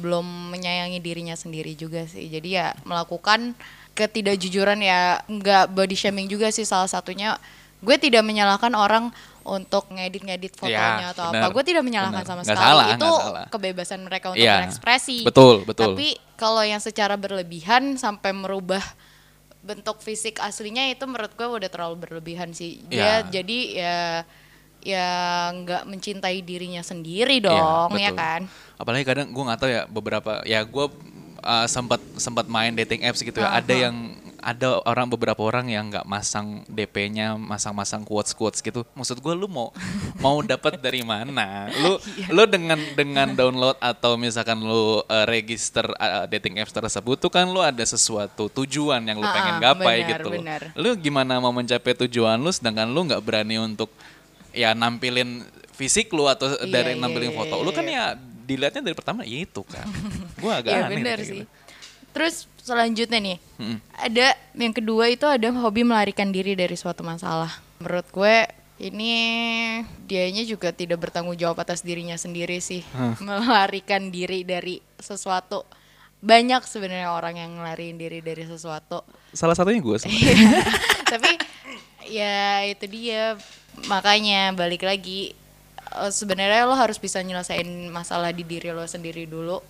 belum 0.00 0.56
menyayangi 0.56 0.98
dirinya 0.98 1.36
sendiri 1.36 1.76
juga 1.76 2.08
sih. 2.08 2.26
Jadi 2.32 2.56
ya 2.56 2.72
melakukan 2.88 3.52
ketidakjujuran 3.92 4.80
ya 4.80 5.20
nggak 5.28 5.74
body 5.76 5.96
shaming 5.98 6.26
juga 6.30 6.48
sih 6.48 6.64
salah 6.64 6.88
satunya. 6.88 7.36
Gue 7.78 7.94
tidak 8.00 8.26
menyalahkan 8.26 8.74
orang 8.74 9.14
untuk 9.48 9.88
ngedit-ngedit 9.88 10.52
Ya, 10.52 10.58
fotonya 10.58 11.06
atau 11.10 11.24
apa. 11.24 11.32
benar. 11.34 11.50
Gue 11.50 11.64
tidak 11.64 11.82
menyalahkan 11.82 12.20
Benar. 12.20 12.30
sama 12.30 12.42
sekali. 12.42 12.60
salah, 12.60 12.86
itu 12.90 13.10
salah. 13.10 13.46
kebebasan 13.48 14.00
mereka 14.02 14.26
untuk 14.30 14.40
Iya, 14.40 14.54
berekspresi. 14.60 15.18
betul, 15.24 15.64
betul. 15.64 15.92
Tapi 15.92 16.08
kalau 16.34 16.60
yang 16.60 16.78
secara 16.78 17.14
berlebihan 17.14 17.96
sampai 17.96 18.30
merubah 18.30 18.84
bentuk 19.60 19.98
fisik 19.98 20.38
aslinya 20.38 20.86
itu 20.86 21.02
menurut 21.02 21.32
gue 21.32 21.44
udah 21.44 21.66
terlalu 21.66 21.96
berlebihan 22.00 22.52
sih. 22.52 22.84
Dia 22.84 23.24
Ya. 23.24 23.40
jadi 23.40 23.58
ya 23.74 23.96
ya 24.78 25.08
nggak 25.50 25.82
mencintai 25.84 26.38
dirinya 26.40 26.80
sendiri 26.80 27.42
Iya, 27.42 27.50
dong, 27.50 27.90
ya 27.94 28.08
betul. 28.08 28.16
kan? 28.16 28.40
Apalagi 28.76 29.04
kadang 29.04 29.26
gue 29.28 29.42
nggak 29.42 29.58
tahu 29.58 29.70
ya 29.70 29.82
beberapa 29.84 30.32
ya 30.44 30.62
gue 30.62 30.86
uh, 31.40 31.66
sempat 31.66 31.98
sempat 32.14 32.46
main 32.46 32.70
dating 32.72 33.02
apps 33.02 33.20
gitu 33.20 33.38
ya. 33.38 33.50
Ada 33.50 33.74
yang 33.90 33.96
ada 34.48 34.80
orang 34.82 35.04
beberapa 35.06 35.36
orang 35.40 35.68
yang 35.68 35.88
nggak 35.88 36.04
masang 36.04 36.64
DP-nya, 36.66 37.36
masang-masang 37.36 38.00
quotes 38.00 38.32
quotes 38.32 38.58
gitu. 38.58 38.80
Maksud 38.92 39.18
gue 39.18 39.34
lu 39.34 39.44
mau 39.44 39.68
mau 40.24 40.40
dapat 40.40 40.80
dari 40.80 41.04
mana? 41.04 41.68
Lu 41.76 42.00
Iya. 42.16 42.32
lu 42.32 42.42
dengan 42.46 42.78
dengan 42.94 43.28
download 43.30 43.76
atau 43.78 44.16
misalkan 44.16 44.56
lu 44.58 44.72
uh, 45.00 45.24
register 45.24 45.84
uh, 45.94 46.24
dating 46.24 46.56
apps 46.56 46.72
tersebut 46.72 47.18
tuh 47.18 47.28
kan 47.28 47.44
lu 47.44 47.60
ada 47.60 47.84
sesuatu 47.84 48.48
tujuan 48.48 49.02
yang 49.02 49.18
lu 49.18 49.26
Ah, 49.26 49.34
pengen 49.34 49.54
ah, 49.54 49.62
gapai 49.70 49.96
benar, 50.00 50.10
gitu. 50.16 50.28
loh. 50.28 50.36
benar. 50.40 50.60
Lu 50.72 50.88
gimana 50.96 51.36
mau 51.36 51.52
mencapai 51.52 51.92
tujuan 52.06 52.36
lu 52.36 52.48
sedangkan 52.48 52.88
lu 52.88 53.04
nggak 53.04 53.20
berani 53.20 53.58
untuk 53.58 53.92
ya 54.50 54.72
nampilin 54.72 55.44
fisik 55.70 56.08
lu 56.10 56.24
atau 56.24 56.48
Iya, 56.56 56.64
dari 56.66 56.92
iya, 56.96 57.00
nampilin 57.00 57.30
iya, 57.30 57.36
foto 57.36 57.54
iya, 57.54 57.64
lu 57.64 57.70
kan 57.70 57.84
iya. 57.84 58.04
ya 58.16 58.18
dilihatnya 58.48 58.80
dari 58.80 58.96
pertama 58.96 59.20
ya 59.28 59.38
itu 59.38 59.60
kan 59.62 59.84
gue 60.40 60.52
agak 60.52 60.72
Iya 60.72 60.80
aneh 60.88 60.96
benar 60.96 61.16
kayak 61.16 61.28
sih. 61.28 61.36
gitu. 61.36 61.46
Terus 62.08 62.36
selanjutnya 62.68 63.16
nih, 63.16 63.38
Mm-mm. 63.56 63.78
ada 63.96 64.36
yang 64.52 64.76
kedua 64.76 65.08
itu 65.08 65.24
ada 65.24 65.48
hobi 65.48 65.88
melarikan 65.88 66.28
diri 66.28 66.52
dari 66.52 66.76
suatu 66.76 67.00
masalah. 67.00 67.48
Menurut 67.80 68.04
gue 68.12 68.44
ini 68.78 69.12
dianya 70.04 70.44
juga 70.44 70.70
tidak 70.70 71.08
bertanggung 71.08 71.34
jawab 71.34 71.64
atas 71.64 71.80
dirinya 71.80 72.20
sendiri 72.20 72.60
sih, 72.60 72.84
melarikan 73.24 74.12
diri 74.12 74.44
dari 74.44 74.84
sesuatu. 75.00 75.64
Banyak 76.18 76.66
sebenarnya 76.66 77.14
orang 77.14 77.38
yang 77.38 77.50
ngelariin 77.62 77.96
diri 77.96 78.18
dari 78.18 78.42
sesuatu. 78.44 79.06
salah 79.30 79.54
satunya 79.54 79.78
gue 79.78 79.96
sih 80.02 80.10
Tapi 81.14 81.30
ya 82.10 82.64
itu 82.66 82.90
dia 82.90 83.38
makanya 83.86 84.50
balik 84.56 84.82
lagi 84.82 85.30
eh, 85.94 86.10
sebenarnya 86.10 86.66
lo 86.66 86.74
harus 86.74 86.98
bisa 86.98 87.22
nyelesain 87.22 87.68
masalah 87.92 88.34
di 88.34 88.42
diri 88.42 88.74
lo 88.74 88.82
sendiri 88.88 89.28
dulu 89.30 89.62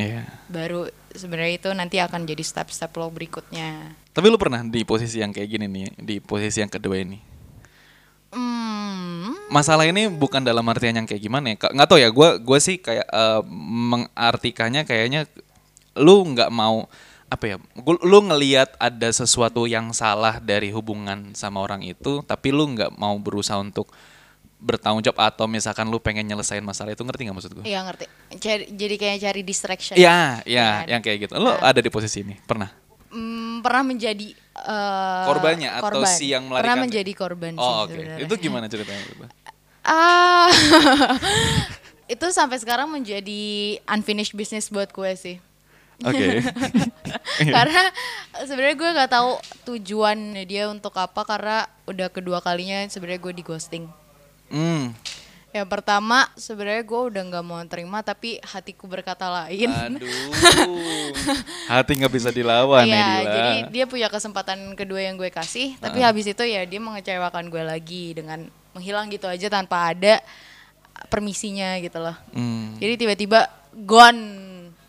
Iya. 0.00 0.24
baru 0.48 0.88
sebenarnya 1.12 1.54
itu 1.60 1.68
nanti 1.76 2.00
akan 2.00 2.24
jadi 2.24 2.40
step-step 2.40 2.90
lo 2.96 3.12
berikutnya. 3.12 3.92
tapi 4.16 4.26
lu 4.32 4.40
pernah 4.40 4.64
di 4.64 4.80
posisi 4.88 5.20
yang 5.20 5.30
kayak 5.36 5.48
gini 5.52 5.66
nih 5.68 5.86
di 6.00 6.16
posisi 6.24 6.64
yang 6.64 6.72
kedua 6.72 6.96
ini 6.96 7.30
Hmm, 8.30 9.34
masalah 9.50 9.90
ini 9.90 10.06
bukan 10.06 10.38
dalam 10.46 10.62
artian 10.70 10.94
yang 10.94 11.02
kayak 11.02 11.18
gimana 11.18 11.50
ya 11.50 11.56
nggak 11.58 11.88
tau 11.90 11.98
ya 11.98 12.14
gue 12.14 12.38
gue 12.38 12.58
sih 12.62 12.78
kayak 12.78 13.10
eh, 13.10 13.42
mengartikannya 13.90 14.86
kayaknya 14.86 15.26
lu 15.98 16.22
nggak 16.30 16.46
mau 16.54 16.86
apa 17.26 17.44
ya 17.46 17.56
lu 17.86 18.18
ngelihat 18.26 18.78
ada 18.78 19.10
sesuatu 19.10 19.66
yang 19.66 19.90
salah 19.90 20.38
dari 20.38 20.70
hubungan 20.70 21.34
sama 21.34 21.58
orang 21.58 21.82
itu 21.82 22.22
tapi 22.22 22.54
lu 22.54 22.70
nggak 22.70 22.94
mau 22.98 23.18
berusaha 23.18 23.58
untuk 23.58 23.90
bertanggung 24.60 25.00
jawab 25.00 25.24
atau 25.24 25.44
misalkan 25.44 25.84
lu 25.84 25.96
pengen 25.96 26.22
nyelesain 26.22 26.60
masalah 26.60 26.92
itu 26.92 27.00
ngerti 27.00 27.24
nggak 27.24 27.34
maksud 27.34 27.52
gue 27.52 27.64
iya 27.64 27.80
ngerti. 27.80 28.04
Cari, 28.36 28.64
jadi 28.70 28.94
kayak 28.94 29.16
cari 29.20 29.40
distraction. 29.40 29.96
Iya, 29.96 30.44
iya, 30.44 30.84
Kan? 30.84 30.88
yang 30.88 31.00
kayak 31.00 31.18
gitu. 31.22 31.32
Lo 31.34 31.50
Nah. 31.50 31.64
ada 31.66 31.80
di 31.80 31.88
posisi 31.88 32.20
ini, 32.20 32.36
pernah? 32.38 32.68
Hmm, 33.08 33.58
pernah 33.58 33.82
menjadi 33.82 34.28
eh, 34.54 35.24
Korbannya 35.24 35.70
atau 35.72 35.84
korban. 35.90 36.06
si 36.06 36.28
yang 36.28 36.44
Pernah 36.44 36.60
melarikan? 36.62 36.84
menjadi 36.84 37.12
korban 37.12 37.52
Oh, 37.56 37.82
oke. 37.82 37.90
sebenarnya. 37.90 38.16
Itu 38.22 38.34
gimana 38.36 38.68
ceritanya? 38.68 39.02
Ah, 39.80 40.46
itu 42.06 42.26
sampai 42.28 42.58
sekarang 42.58 42.86
menjadi 42.86 43.42
unfinished 43.86 44.34
business 44.34 44.68
buat 44.68 44.90
gue 44.90 45.10
sih. 45.14 45.36
Oke. 46.00 46.40
karena 47.56 47.82
sebenarnya 48.42 48.74
gue 48.74 48.90
nggak 48.94 49.10
tahu 49.10 49.30
tujuan 49.66 50.18
dia 50.44 50.66
untuk 50.66 50.92
apa 50.94 51.22
karena 51.22 51.58
udah 51.84 52.08
kedua 52.08 52.38
kalinya 52.38 52.84
sebenarnya 52.84 53.20
gue 53.20 53.34
di 53.34 53.42
ghosting. 53.42 53.84
Hmm. 54.50 54.92
Yang 55.50 55.66
pertama 55.66 56.30
sebenarnya 56.38 56.86
gue 56.86 57.00
udah 57.10 57.22
nggak 57.26 57.44
mau 57.46 57.58
terima 57.66 57.98
tapi 58.06 58.38
hatiku 58.38 58.86
berkata 58.86 59.26
lain. 59.26 59.66
Aduh. 59.66 60.06
Hati 61.74 61.92
nggak 61.98 62.14
bisa 62.14 62.30
dilawan 62.30 62.86
ya, 62.86 62.94
Iya, 62.94 63.02
Dila. 63.02 63.30
jadi 63.34 63.52
dia 63.66 63.84
punya 63.90 64.06
kesempatan 64.06 64.78
kedua 64.78 65.02
yang 65.02 65.18
gue 65.18 65.26
kasih, 65.26 65.74
tapi 65.82 66.06
habis 66.06 66.30
itu 66.30 66.42
ya 66.46 66.62
dia 66.62 66.78
mengecewakan 66.78 67.50
gue 67.50 67.62
lagi 67.66 68.14
dengan 68.14 68.46
menghilang 68.70 69.10
gitu 69.10 69.26
aja 69.26 69.50
tanpa 69.50 69.90
ada 69.90 70.22
permisinya 71.10 71.82
gitu 71.82 71.98
loh. 71.98 72.14
Hmm. 72.30 72.78
Jadi 72.78 72.94
tiba-tiba 72.94 73.50
gone 73.74 74.22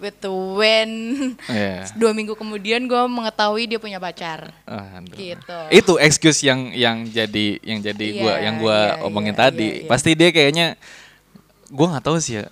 with 0.02 0.18
the 0.20 0.34
wind. 0.34 1.38
Iya. 1.46 1.86
Dua 2.02 2.12
minggu 2.12 2.34
kemudian 2.34 2.90
gue 2.90 3.04
mengetahui 3.06 3.70
dia 3.70 3.78
punya 3.78 4.02
pacar. 4.02 4.50
Aduh. 4.66 5.14
Gitu. 5.16 5.58
Itu 5.70 5.94
excuse 6.02 6.42
yang 6.42 6.74
yang 6.74 7.06
jadi 7.06 7.62
yang 7.62 7.80
jadi 7.80 8.06
Iya, 8.10 8.20
gua 8.20 8.34
yang 8.42 8.56
gua 8.58 8.78
iya, 8.98 9.06
omongin 9.06 9.38
iya, 9.38 9.42
tadi. 9.46 9.68
iya, 9.70 9.80
iya. 9.86 9.88
Pasti 9.88 10.18
dia 10.18 10.34
kayaknya 10.34 10.68
gua 11.70 11.96
nggak 11.96 12.04
tahu 12.04 12.18
sih 12.18 12.42
ya. 12.42 12.50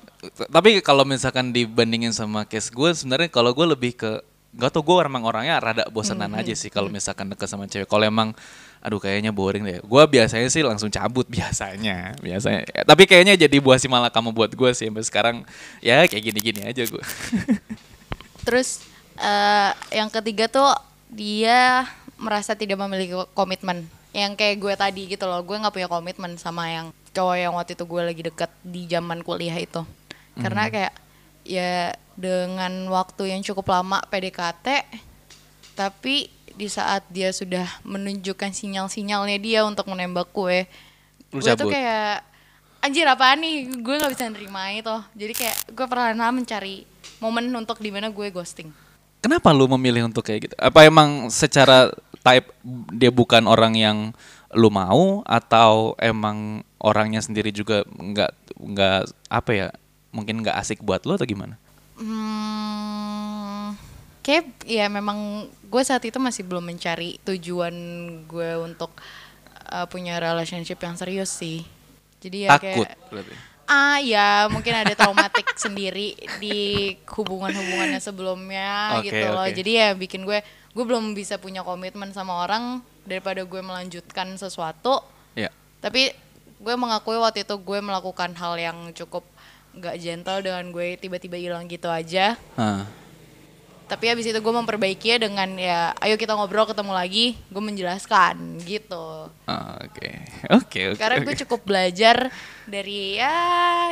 Tapi 0.47 0.79
kalau 0.85 1.03
misalkan 1.03 1.49
dibandingin 1.49 2.13
sama 2.13 2.45
case 2.45 2.69
gue 2.69 2.91
sebenarnya 2.91 3.31
kalau 3.31 3.55
gue 3.55 3.65
lebih 3.71 3.95
ke 3.95 4.19
nggak 4.51 4.69
tau 4.73 4.83
gue 4.83 4.95
emang 4.99 5.23
orangnya 5.23 5.61
rada 5.63 5.83
bosenan 5.87 6.33
Hmm, 6.33 6.41
aja 6.43 6.51
sih 6.57 6.67
kalau 6.67 6.91
misalkan 6.91 7.31
deket 7.31 7.47
sama 7.47 7.65
cewek. 7.71 7.87
Kalau 7.87 8.03
emang 8.03 8.35
aduh 8.79 8.99
kayaknya 8.99 9.35
boring 9.35 9.63
deh. 9.67 9.79
Gue 9.83 10.03
biasanya 10.07 10.47
sih 10.47 10.63
langsung 10.63 10.87
cabut 10.87 11.27
biasanya, 11.27 12.15
biasanya. 12.23 12.63
Ya, 12.71 12.81
tapi 12.87 13.03
kayaknya 13.03 13.35
jadi 13.35 13.57
buah 13.59 13.79
si 13.79 13.91
malakama 13.91 14.31
buat 14.31 14.51
gue 14.55 14.71
sih 14.71 14.87
sampai 14.87 15.03
sekarang 15.03 15.35
ya 15.83 16.07
kayak 16.07 16.23
gini-gini 16.31 16.63
aja 16.63 16.83
gue. 16.87 17.03
Terus 18.47 18.83
eh, 19.19 19.71
yang 19.91 20.07
ketiga 20.07 20.47
tuh 20.47 20.71
dia 21.11 21.83
merasa 22.15 22.55
tidak 22.55 22.79
memiliki 22.79 23.15
komitmen. 23.35 23.83
Yang 24.15 24.41
kayak 24.41 24.55
gue 24.57 24.73
tadi 24.73 25.01
gitu 25.11 25.25
loh, 25.27 25.43
gue 25.43 25.59
nggak 25.59 25.75
punya 25.75 25.89
komitmen 25.91 26.39
sama 26.39 26.71
yang 26.71 26.87
cowok 27.13 27.35
yang 27.35 27.53
waktu 27.53 27.75
itu 27.75 27.85
gue 27.85 28.01
lagi 28.01 28.21
deket 28.25 28.51
di 28.63 28.87
zaman 28.87 29.21
kuliah 29.21 29.59
itu. 29.59 29.83
Karena 30.39 30.71
kayak 30.71 30.93
ya 31.43 31.93
dengan 32.15 32.87
waktu 32.87 33.35
yang 33.35 33.41
cukup 33.43 33.71
lama 33.75 33.99
PDKT, 34.07 34.87
tapi 35.75 36.31
di 36.59 36.67
saat 36.67 37.07
dia 37.07 37.31
sudah 37.31 37.63
menunjukkan 37.87 38.51
sinyal-sinyalnya 38.51 39.39
dia 39.39 39.63
untuk 39.63 39.87
menembak 39.87 40.27
gue, 40.35 40.67
Lu 41.31 41.39
gue 41.39 41.55
tuh 41.55 41.71
kayak 41.71 42.27
anjir 42.83 43.07
apaan 43.07 43.39
nih? 43.39 43.79
Gue 43.79 43.95
nggak 43.95 44.11
bisa 44.11 44.27
nerima 44.27 44.67
itu. 44.75 44.95
Jadi 45.15 45.33
kayak 45.39 45.57
gue 45.71 45.85
pernah 45.87 46.29
mencari 46.35 46.83
momen 47.23 47.47
untuk 47.55 47.79
di 47.79 47.87
mana 47.95 48.11
gue 48.11 48.27
ghosting. 48.27 48.67
Kenapa 49.23 49.55
lu 49.55 49.71
memilih 49.71 50.11
untuk 50.11 50.27
kayak 50.27 50.51
gitu? 50.51 50.55
Apa 50.59 50.83
emang 50.83 51.31
secara 51.31 51.95
type 52.19 52.51
dia 52.91 53.11
bukan 53.11 53.47
orang 53.47 53.79
yang 53.79 53.97
lu 54.51 54.67
mau 54.67 55.23
atau 55.23 55.95
emang 56.01 56.67
orangnya 56.81 57.23
sendiri 57.23 57.55
juga 57.55 57.85
nggak 57.85 58.31
nggak 58.59 59.01
apa 59.29 59.51
ya 59.53 59.67
mungkin 60.09 60.41
nggak 60.41 60.57
asik 60.57 60.81
buat 60.81 61.05
lu 61.05 61.15
atau 61.15 61.27
gimana? 61.27 61.55
hmm, 61.99 62.58
kayak 64.19 64.45
ya 64.63 64.85
memang 64.87 65.17
gue 65.63 65.81
saat 65.81 66.03
itu 66.03 66.17
masih 66.17 66.43
belum 66.43 66.61
mencari 66.61 67.17
tujuan 67.23 67.73
gue 68.25 68.51
untuk 68.59 68.91
uh, 69.65 69.85
punya 69.85 70.19
relationship 70.19 70.77
yang 70.77 70.95
serius 70.95 71.31
sih 71.31 71.63
jadi 72.19 72.37
ya 72.45 72.49
Takut 72.53 72.83
kayak 72.83 72.99
berarti. 73.09 73.33
ah 73.65 73.97
ya 74.01 74.27
mungkin 74.47 74.73
ada 74.75 74.91
traumatik 74.91 75.47
sendiri 75.63 76.19
di 76.37 76.57
hubungan-hubungannya 77.07 77.99
sebelumnya 77.99 78.99
Oke, 78.99 79.07
gitu 79.07 79.25
loh 79.29 79.45
oke. 79.45 79.55
jadi 79.55 79.71
ya 79.71 79.87
bikin 79.93 80.25
gue 80.25 80.43
gue 80.69 80.83
belum 80.83 81.13
bisa 81.13 81.37
punya 81.37 81.63
komitmen 81.63 82.11
sama 82.11 82.43
orang 82.43 82.79
daripada 83.03 83.41
gue 83.41 83.61
melanjutkan 83.61 84.35
sesuatu 84.35 85.01
Ya. 85.33 85.47
tapi 85.79 86.11
gue 86.59 86.75
mengakui 86.75 87.15
waktu 87.15 87.47
itu 87.47 87.55
gue 87.55 87.79
melakukan 87.79 88.35
hal 88.35 88.57
yang 88.57 88.77
cukup 88.91 89.23
nggak 89.71 89.95
gentle 89.95 90.41
dengan 90.41 90.65
gue 90.69 90.97
tiba-tiba 90.97 91.37
hilang 91.37 91.63
gitu 91.65 91.87
aja 91.87 92.35
Hah. 92.53 92.83
Tapi 93.89 94.05
habis 94.05 94.29
itu 94.29 94.37
gue 94.37 94.53
memperbaikinya 94.53 95.17
dengan 95.25 95.49
ya 95.57 95.97
ayo 96.05 96.13
kita 96.13 96.37
ngobrol 96.37 96.69
ketemu 96.69 96.93
lagi 96.93 97.25
gue 97.49 97.63
menjelaskan 97.63 98.61
gitu 98.61 99.33
Oke, 99.49 100.21
oke, 100.61 100.81
oke. 100.93 101.01
karena 101.01 101.25
gue 101.25 101.35
cukup 101.41 101.65
belajar 101.65 102.29
dari 102.69 103.17
ya 103.17 103.33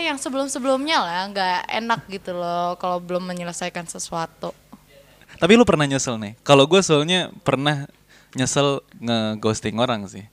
yang 0.06 0.22
sebelum-sebelumnya 0.22 1.02
lah 1.02 1.22
nggak 1.34 1.60
enak 1.82 2.02
gitu 2.14 2.38
loh 2.38 2.78
kalau 2.78 3.02
belum 3.02 3.26
menyelesaikan 3.26 3.90
sesuatu 3.90 4.54
Tapi 5.38 5.54
lu 5.54 5.70
pernah 5.70 5.86
nyesel 5.86 6.18
nih? 6.18 6.34
Kalau 6.42 6.66
gue 6.66 6.82
soalnya 6.82 7.30
pernah 7.46 7.86
nyesel 8.34 8.82
nge-ghosting 8.98 9.78
orang 9.78 10.10
sih. 10.10 10.26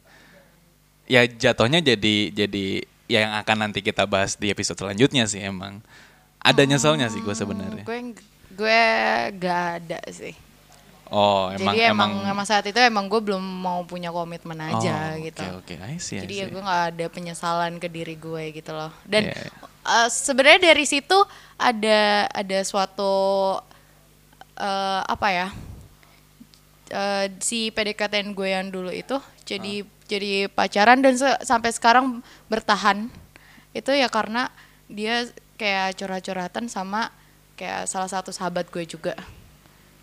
Ya 1.05 1.29
jatuhnya 1.29 1.85
jadi 1.85 2.33
jadi 2.33 2.89
ya 3.05 3.29
yang 3.29 3.37
akan 3.37 3.69
nanti 3.69 3.85
kita 3.85 4.09
bahas 4.09 4.33
di 4.41 4.49
episode 4.49 4.81
selanjutnya 4.81 5.29
sih 5.29 5.45
emang. 5.45 5.85
Ada 6.41 6.65
nyeselnya 6.65 7.13
sih 7.13 7.21
gue 7.21 7.37
sebenarnya. 7.37 7.85
gue 7.85 8.01
gue 8.55 8.81
gak 9.39 9.63
ada 9.83 10.01
sih 10.11 10.35
Oh, 11.15 11.47
emang 11.53 11.77
Jadi 11.77 11.79
emang, 11.85 12.11
emang, 12.11 12.33
emang 12.33 12.47
saat 12.49 12.65
itu 12.67 12.81
emang 12.81 13.07
gue 13.07 13.21
belum 13.23 13.39
mau 13.39 13.85
punya 13.87 14.09
komitmen 14.11 14.57
aja 14.59 15.15
Oh, 15.15 15.23
gitu. 15.23 15.47
Oke, 15.63 15.77
oke. 15.77 15.85
I 15.85 16.01
see, 16.01 16.17
I 16.19 16.27
Jadi 16.27 16.35
ya 16.43 16.47
see. 16.49 16.51
gue 16.51 16.63
nggak 16.65 16.85
ada 16.97 17.07
penyesalan 17.13 17.77
ke 17.79 17.87
diri 17.93 18.17
gue 18.19 18.51
gitu 18.57 18.73
loh. 18.75 18.91
Dan 19.07 19.29
iya. 19.31 19.47
eh, 19.85 20.09
sebenarnya 20.11 20.75
dari 20.75 20.83
situ 20.89 21.15
ada 21.55 22.27
ada 22.33 22.59
suatu 22.67 23.15
eh, 24.59 25.01
apa 25.07 25.29
ya? 25.31 25.49
eh, 26.91 27.27
si 27.41 27.71
PDKT 27.71 28.35
gue 28.35 28.49
yang 28.51 28.69
dulu 28.69 28.91
itu 28.93 29.17
jadi 29.45 29.85
jadi 30.05 30.49
pacaran 30.53 31.01
dan 31.01 31.17
se- 31.17 31.43
sampai 31.45 31.73
sekarang 31.73 32.21
bertahan 32.49 33.09
itu 33.73 33.91
ya 33.93 34.09
karena 34.13 34.53
dia 34.87 35.27
kayak 35.57 35.97
curhat-curhatan 35.97 36.69
sama 36.69 37.09
kayak 37.55 37.85
salah 37.85 38.07
satu 38.07 38.29
sahabat 38.29 38.67
gue 38.67 38.85
juga 38.85 39.15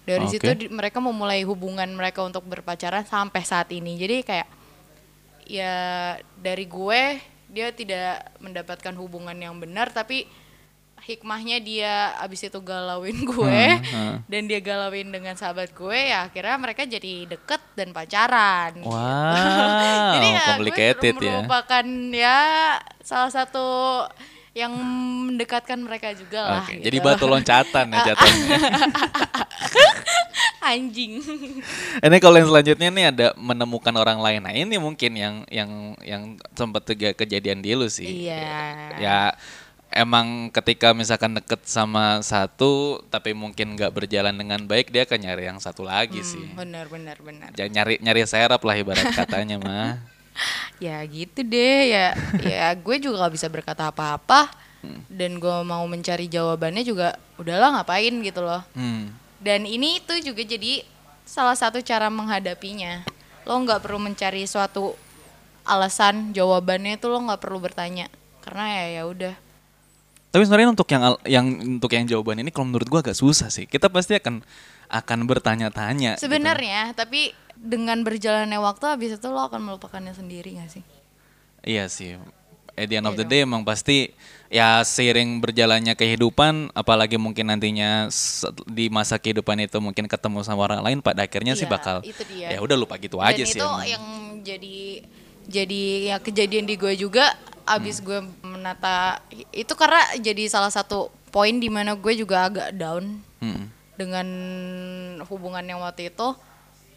dari 0.01 0.23
Oke. 0.23 0.33
situ 0.33 0.49
di- 0.57 0.67
mereka 0.67 0.97
memulai 0.97 1.41
hubungan 1.41 1.87
mereka 1.89 2.21
untuk 2.21 2.41
berpacaran 2.43 3.03
sampai 3.03 3.41
saat 3.41 3.69
ini 3.69 3.95
jadi 3.95 4.21
kayak 4.21 4.47
ya 5.45 5.75
dari 6.35 6.65
gue 6.65 7.01
dia 7.47 7.67
tidak 7.69 8.31
mendapatkan 8.37 8.95
hubungan 8.95 9.35
yang 9.35 9.55
benar 9.55 9.89
tapi 9.89 10.23
hikmahnya 11.01 11.57
dia 11.59 11.93
abis 12.17 12.45
itu 12.45 12.57
galauin 12.57 13.17
gue 13.27 13.63
Hmm, 13.73 13.83
hmm. 13.83 14.15
dan 14.25 14.41
dia 14.45 14.59
galauin 14.59 15.05
dengan 15.05 15.33
sahabat 15.33 15.69
gue 15.71 15.97
ya 16.07 16.23
akhirnya 16.23 16.55
mereka 16.55 16.85
jadi 16.85 17.25
deket 17.27 17.59
dan 17.73 17.89
pacaran 17.89 18.79
Wow, 18.79 18.93
jadi 20.15 20.27
ya 20.29 20.41
complicated 20.47 21.13
gue 21.13 21.25
ya. 21.25 21.33
merupakan 21.35 21.85
ya 22.07 22.39
salah 23.01 23.29
satu 23.29 23.65
yang 24.51 24.75
mendekatkan 25.31 25.79
mereka 25.79 26.11
juga 26.11 26.43
lah 26.43 26.63
Oke, 26.67 26.75
gitu. 26.75 26.91
jadi 26.91 26.97
batu 26.99 27.23
loncatan 27.23 27.85
ya 27.87 27.99
jatuhnya. 28.11 28.57
anjing 30.71 31.17
ini 32.03 32.17
kalau 32.21 32.37
yang 32.37 32.49
selanjutnya 32.51 32.89
nih 32.93 33.05
ada 33.09 33.27
menemukan 33.39 33.95
orang 33.97 34.19
lain. 34.21 34.39
Nah, 34.45 34.53
ini 34.53 34.77
mungkin 34.77 35.11
yang 35.17 35.35
yang 35.49 35.97
yang 36.05 36.37
sempat 36.53 36.85
juga 36.85 37.15
kejadian 37.17 37.63
di 37.63 37.73
lu 37.73 37.87
sih. 37.89 38.27
iya 38.29 38.93
Ya 39.01 39.17
emang 39.91 40.47
ketika 40.55 40.95
misalkan 40.95 41.35
deket 41.35 41.67
sama 41.67 42.23
satu 42.23 43.03
tapi 43.11 43.35
mungkin 43.35 43.75
nggak 43.75 43.91
berjalan 43.91 44.31
dengan 44.31 44.63
baik 44.63 44.87
dia 44.87 45.03
akan 45.03 45.19
nyari 45.19 45.43
yang 45.51 45.59
satu 45.59 45.83
lagi 45.83 46.21
sih. 46.23 46.43
Hmm, 46.43 46.59
benar 46.59 46.85
benar 46.87 47.17
benar 47.19 47.49
Jangan 47.57 47.71
nyari 47.71 47.95
nyari 47.99 48.21
serap 48.27 48.61
lah 48.61 48.75
ibarat 48.77 49.11
katanya 49.15 49.57
mah. 49.59 49.95
ya 50.81 50.97
gitu 51.05 51.45
deh 51.45 51.79
ya 51.87 52.07
ya 52.41 52.73
gue 52.73 52.97
juga 52.97 53.23
gak 53.23 53.33
bisa 53.37 53.47
berkata 53.47 53.87
apa-apa 53.87 54.49
dan 55.07 55.37
gue 55.37 55.57
mau 55.61 55.85
mencari 55.85 56.25
jawabannya 56.25 56.81
juga 56.81 57.13
udahlah 57.37 57.77
ngapain 57.77 58.17
gitu 58.19 58.41
loh 58.41 58.65
Hmm. 58.73 59.13
dan 59.37 59.63
ini 59.63 60.01
itu 60.01 60.17
juga 60.25 60.41
jadi 60.41 60.81
salah 61.21 61.53
satu 61.53 61.79
cara 61.79 62.09
menghadapinya 62.09 63.05
lo 63.45 63.53
nggak 63.57 63.85
perlu 63.85 64.01
mencari 64.01 64.41
suatu 64.43 64.97
alasan 65.61 66.33
jawabannya 66.33 66.97
itu 66.97 67.05
lo 67.05 67.21
nggak 67.21 67.41
perlu 67.41 67.61
bertanya 67.61 68.09
karena 68.41 68.65
ya 68.81 68.85
ya 68.97 69.03
udah 69.05 69.35
Tapi 70.31 70.47
sebenarnya 70.47 70.71
untuk 70.71 70.87
yang 70.87 71.03
yang 71.27 71.45
untuk 71.75 71.91
yang 71.91 72.07
jawaban 72.07 72.39
ini 72.39 72.55
kalau 72.55 72.71
menurut 72.71 72.87
gua 72.87 73.03
agak 73.03 73.19
susah 73.19 73.51
sih. 73.51 73.67
Kita 73.67 73.91
pasti 73.91 74.15
akan 74.15 74.39
akan 74.87 75.19
bertanya-tanya. 75.27 76.15
gitu. 76.15 76.23
sebenarnya 76.23 76.95
tapi 76.95 77.35
dengan 77.61 78.01
berjalannya 78.01 78.57
waktu 78.57 78.85
habis 78.87 79.13
itu 79.13 79.27
lo 79.27 79.45
akan 79.45 79.61
melupakannya 79.63 80.11
sendiri 80.11 80.57
gak 80.57 80.71
sih 80.71 80.83
Iya 81.61 81.85
sih. 81.87 82.17
At 82.73 82.89
the 82.89 82.97
end 82.97 83.05
of 83.05 83.13
the 83.13 83.21
Iya 83.21 83.29
day 83.29 83.39
emang 83.43 83.61
pasti 83.61 84.09
ya 84.47 84.81
seiring 84.81 85.37
berjalannya 85.37 85.93
kehidupan, 85.93 86.73
apalagi 86.73 87.21
mungkin 87.21 87.47
nantinya 87.47 88.09
di 88.65 88.89
masa 88.89 89.21
kehidupan 89.21 89.61
itu 89.61 89.77
mungkin 89.77 90.09
ketemu 90.09 90.41
sama 90.41 90.65
orang 90.65 90.81
lain, 90.81 90.97
pada 90.99 91.21
akhirnya 91.21 91.53
sih 91.53 91.63
Iya, 91.63 91.69
bakal 91.69 91.95
itu 92.01 92.23
dia. 92.25 92.49
ya 92.49 92.59
udah 92.59 92.73
lupa 92.73 92.97
gitu 92.97 93.21
dan 93.21 93.29
aja 93.29 93.43
itu 93.43 93.53
sih. 93.53 93.61
emang. 93.61 93.85
yang 93.85 94.05
jadi 94.41 94.77
jadi 95.43 95.81
ya 96.03 96.17
kejadian 96.17 96.65
di 96.65 96.73
gue 96.73 96.93
juga 96.95 97.37
abis 97.63 97.99
Hmm. 97.99 98.05
gue 98.07 98.19
menata 98.41 99.21
itu 99.51 99.73
karena 99.75 100.01
jadi 100.17 100.49
salah 100.49 100.73
satu 100.73 100.97
poin 101.29 101.53
di 101.53 101.69
mana 101.69 101.93
gue 101.93 102.13
juga 102.15 102.49
agak 102.49 102.73
down 102.73 103.21
Hmm. 103.37 103.69
dengan 103.93 104.25
hubungan 105.23 105.61
yang 105.61 105.77
waktu 105.77 106.09
itu 106.09 106.33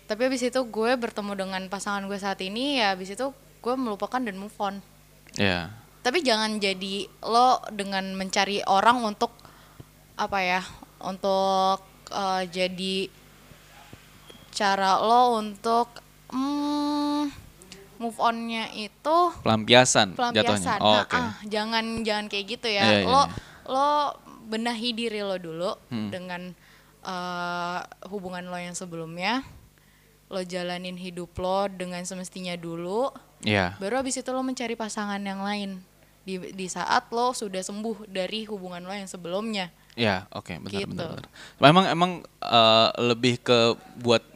tapi 0.04 0.26
abis 0.26 0.44
itu 0.44 0.60
gue 0.62 0.90
bertemu 0.94 1.32
dengan 1.34 1.62
pasangan 1.66 2.04
gue 2.04 2.16
saat 2.16 2.38
ini 2.38 2.78
ya 2.78 2.92
abis 2.92 3.12
itu 3.12 3.32
gue 3.58 3.74
melupakan 3.74 4.18
dan 4.18 4.34
move 4.34 4.54
on 4.58 4.78
Ya. 5.34 5.66
tapi 6.00 6.20
jangan 6.20 6.56
jadi 6.56 7.08
lo 7.20 7.58
dengan 7.68 8.12
mencari 8.12 8.62
orang 8.62 9.02
untuk 9.02 9.34
apa 10.14 10.38
ya 10.38 10.62
untuk 11.00 11.82
eh, 12.08 12.42
jadi 12.46 13.10
cara 14.50 15.00
lo 15.00 15.34
untuk 15.34 15.90
mm, 16.30 17.22
move 17.96 18.18
onnya 18.20 18.70
itu 18.72 19.16
Pelampiasan, 19.40 20.14
pelampiasan 20.14 20.60
jatuhnya. 20.62 20.78
Oh, 20.78 20.94
Nah, 20.94 21.02
oke. 21.02 21.16
ah, 21.16 21.32
jangan 21.44 21.84
jangan 22.02 22.26
kayak 22.28 22.46
gitu 22.52 22.68
ya 22.68 22.84
Iya, 22.84 22.98
iya, 23.00 23.06
lo 23.06 23.22
iya. 23.22 23.34
lo 23.66 23.88
benahi 24.44 24.90
diri 24.92 25.18
lo 25.18 25.36
dulu 25.36 25.72
Hmm. 25.88 26.10
dengan 26.10 26.42
eh, 27.02 27.80
hubungan 28.06 28.44
lo 28.44 28.56
yang 28.56 28.72
sebelumnya 28.72 29.42
lo 30.26 30.40
jalanin 30.42 30.96
hidup 30.96 31.32
lo 31.36 31.66
dengan 31.66 32.02
semestinya 32.02 32.54
dulu 32.54 33.12
Iya. 33.40 33.76
baru 33.76 34.00
habis 34.00 34.16
itu 34.16 34.28
lo 34.28 34.40
mencari 34.40 34.72
pasangan 34.72 35.20
yang 35.20 35.40
lain 35.40 35.84
di 36.24 36.40
di 36.52 36.66
saat 36.66 37.04
lo 37.10 37.30
sudah 37.30 37.60
sembuh 37.60 38.08
dari 38.08 38.44
hubungan 38.44 38.80
lo 38.80 38.92
yang 38.92 39.06
sebelumnya 39.06 39.68
Ya, 39.94 40.26
oke, 40.34 40.58
benar, 40.58 40.74
Gitu. 40.74 40.90
benar, 40.90 41.06
benar. 41.14 41.26
Memang 41.62 41.84
emang 41.86 42.10
eh, 42.42 42.88
lebih 42.98 43.38
ke 43.38 43.58
buat 43.96 44.26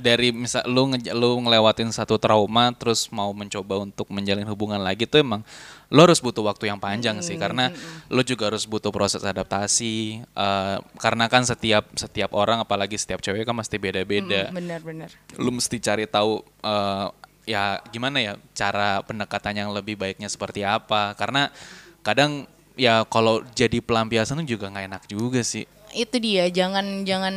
dari 0.00 0.32
misal 0.32 0.64
lu 0.66 0.90
nge, 0.90 1.12
lu 1.12 1.36
ngelewatin 1.44 1.92
satu 1.92 2.16
trauma 2.16 2.72
terus 2.72 3.06
mau 3.12 3.30
mencoba 3.36 3.84
untuk 3.84 4.08
menjalin 4.08 4.48
hubungan 4.48 4.80
lagi 4.80 5.04
tuh 5.04 5.20
emang 5.20 5.44
lo 5.92 6.00
harus 6.06 6.18
butuh 6.18 6.42
waktu 6.42 6.72
yang 6.72 6.80
panjang 6.80 7.20
sih. 7.20 7.36
Karena 7.36 7.70
lo 8.08 8.24
juga 8.24 8.48
harus 8.48 8.64
butuh 8.64 8.88
proses 8.90 9.20
adaptasi 9.20 10.24
eh, 10.24 10.76
karena 10.98 11.28
kan 11.28 11.44
setiap 11.44 11.92
setiap 11.94 12.32
orang 12.32 12.64
apalagi 12.64 12.96
setiap 12.96 13.20
cewek 13.20 13.44
kan 13.44 13.54
pasti 13.54 13.76
beda-beda. 13.76 14.48
Benar-benar 14.50 15.12
lu 15.38 15.52
mesti 15.54 15.76
cari 15.78 16.08
tahu 16.08 16.40
eh, 16.64 17.06
ya 17.44 17.78
gimana 17.92 18.18
ya 18.24 18.32
cara 18.56 19.04
pendekatan 19.04 19.54
yang 19.60 19.70
lebih 19.70 20.00
baiknya 20.00 20.26
seperti 20.26 20.64
apa. 20.64 21.14
Karena 21.14 21.52
kadang 22.00 22.48
ya 22.80 23.04
kalau 23.04 23.44
jadi 23.52 23.84
pelampiasan 23.84 24.40
tuh 24.40 24.56
juga 24.56 24.72
nggak 24.72 24.86
enak 24.88 25.02
juga 25.04 25.44
sih 25.44 25.68
itu 25.92 26.16
dia 26.16 26.46
jangan 26.48 27.02
jangan 27.02 27.34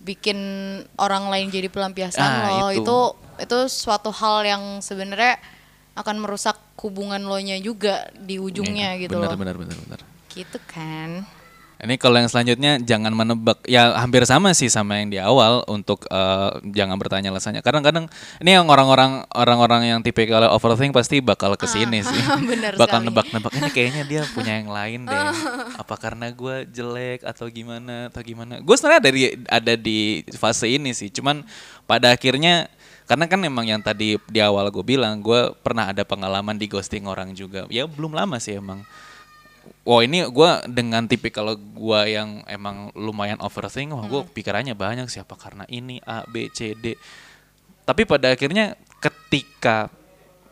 bikin 0.00 0.38
orang 0.96 1.28
lain 1.28 1.48
jadi 1.48 1.66
pelampiasan 1.66 2.22
Ah, 2.22 2.66
lo 2.66 2.68
itu. 2.70 2.82
itu 2.82 2.98
itu 3.38 3.58
suatu 3.66 4.10
hal 4.10 4.42
yang 4.42 4.62
sebenarnya 4.78 5.38
akan 5.92 6.16
merusak 6.18 6.56
hubungan 6.78 7.20
lo 7.20 7.36
nya 7.36 7.56
juga 7.56 8.08
di 8.14 8.36
ujungnya 8.36 8.96
Iya, 8.96 9.02
gitu 9.06 9.16
benar, 9.16 9.34
loh 9.34 9.38
benar 9.38 9.56
benar 9.56 9.76
benar. 9.78 10.00
Gitu 10.28 10.58
kan 10.64 11.22
ini 11.82 11.98
kalau 11.98 12.14
yang 12.14 12.30
selanjutnya 12.30 12.78
jangan 12.78 13.10
menebak. 13.10 13.58
Ya 13.66 13.90
hampir 13.98 14.22
sama 14.22 14.54
sih 14.54 14.70
sama 14.70 15.02
yang 15.02 15.10
di 15.10 15.18
awal 15.18 15.66
untuk 15.66 16.06
eh, 16.06 16.50
jangan 16.70 16.94
bertanya 16.94 17.34
alasannya. 17.34 17.58
Kadang-kadang 17.58 18.06
ini 18.38 18.54
yang 18.54 18.70
orang-orang 18.70 19.26
orang-orang 19.34 19.90
yang 19.90 19.98
tipe 19.98 20.22
kalau 20.30 20.46
overthink 20.54 20.94
pasti 20.94 21.18
bakal 21.18 21.58
ke 21.58 21.66
sini 21.66 22.06
sih. 22.06 22.22
benar 22.54 22.78
bakal 22.78 23.02
nebak-nebak 23.02 23.50
ini 23.58 23.68
kayaknya 23.74 24.02
dia 24.06 24.22
punya 24.36 24.62
yang 24.62 24.70
lain 24.70 25.10
deh. 25.10 25.26
Apa 25.74 25.98
karena 25.98 26.30
gue 26.30 26.70
jelek 26.70 27.26
atau 27.26 27.50
gimana 27.50 28.14
atau 28.14 28.22
gimana? 28.22 28.62
Gue 28.62 28.78
sebenarnya 28.78 29.02
ada 29.02 29.10
di 29.10 29.22
ada 29.50 29.74
di 29.74 29.98
fase 30.38 30.70
ini 30.70 30.94
sih. 30.94 31.10
Cuman 31.10 31.42
pada 31.90 32.14
akhirnya 32.14 32.70
karena 33.10 33.26
kan 33.26 33.42
emang 33.42 33.66
yang 33.66 33.82
tadi 33.82 34.22
di 34.30 34.38
awal 34.38 34.70
gue 34.70 34.86
bilang 34.86 35.18
gue 35.18 35.50
pernah 35.66 35.90
ada 35.90 36.06
pengalaman 36.06 36.54
di 36.54 36.70
ghosting 36.70 37.10
orang 37.10 37.34
juga. 37.34 37.66
Ya 37.66 37.90
belum 37.90 38.14
lama 38.14 38.38
sih 38.38 38.54
emang 38.54 38.86
Wah 39.82 40.02
ini 40.02 40.22
gue 40.26 40.50
dengan 40.70 41.06
tipikal 41.10 41.58
gue 41.58 42.00
yang 42.06 42.46
emang 42.46 42.94
lumayan 42.94 43.38
overthink, 43.42 43.90
wah 43.90 44.06
gue 44.06 44.22
pikirannya 44.30 44.78
banyak 44.78 45.10
siapa 45.10 45.34
karena 45.34 45.66
ini 45.66 45.98
A 46.06 46.22
B 46.26 46.46
C 46.54 46.78
D. 46.78 46.94
Tapi 47.82 48.06
pada 48.06 48.30
akhirnya 48.30 48.78
ketika 49.02 49.90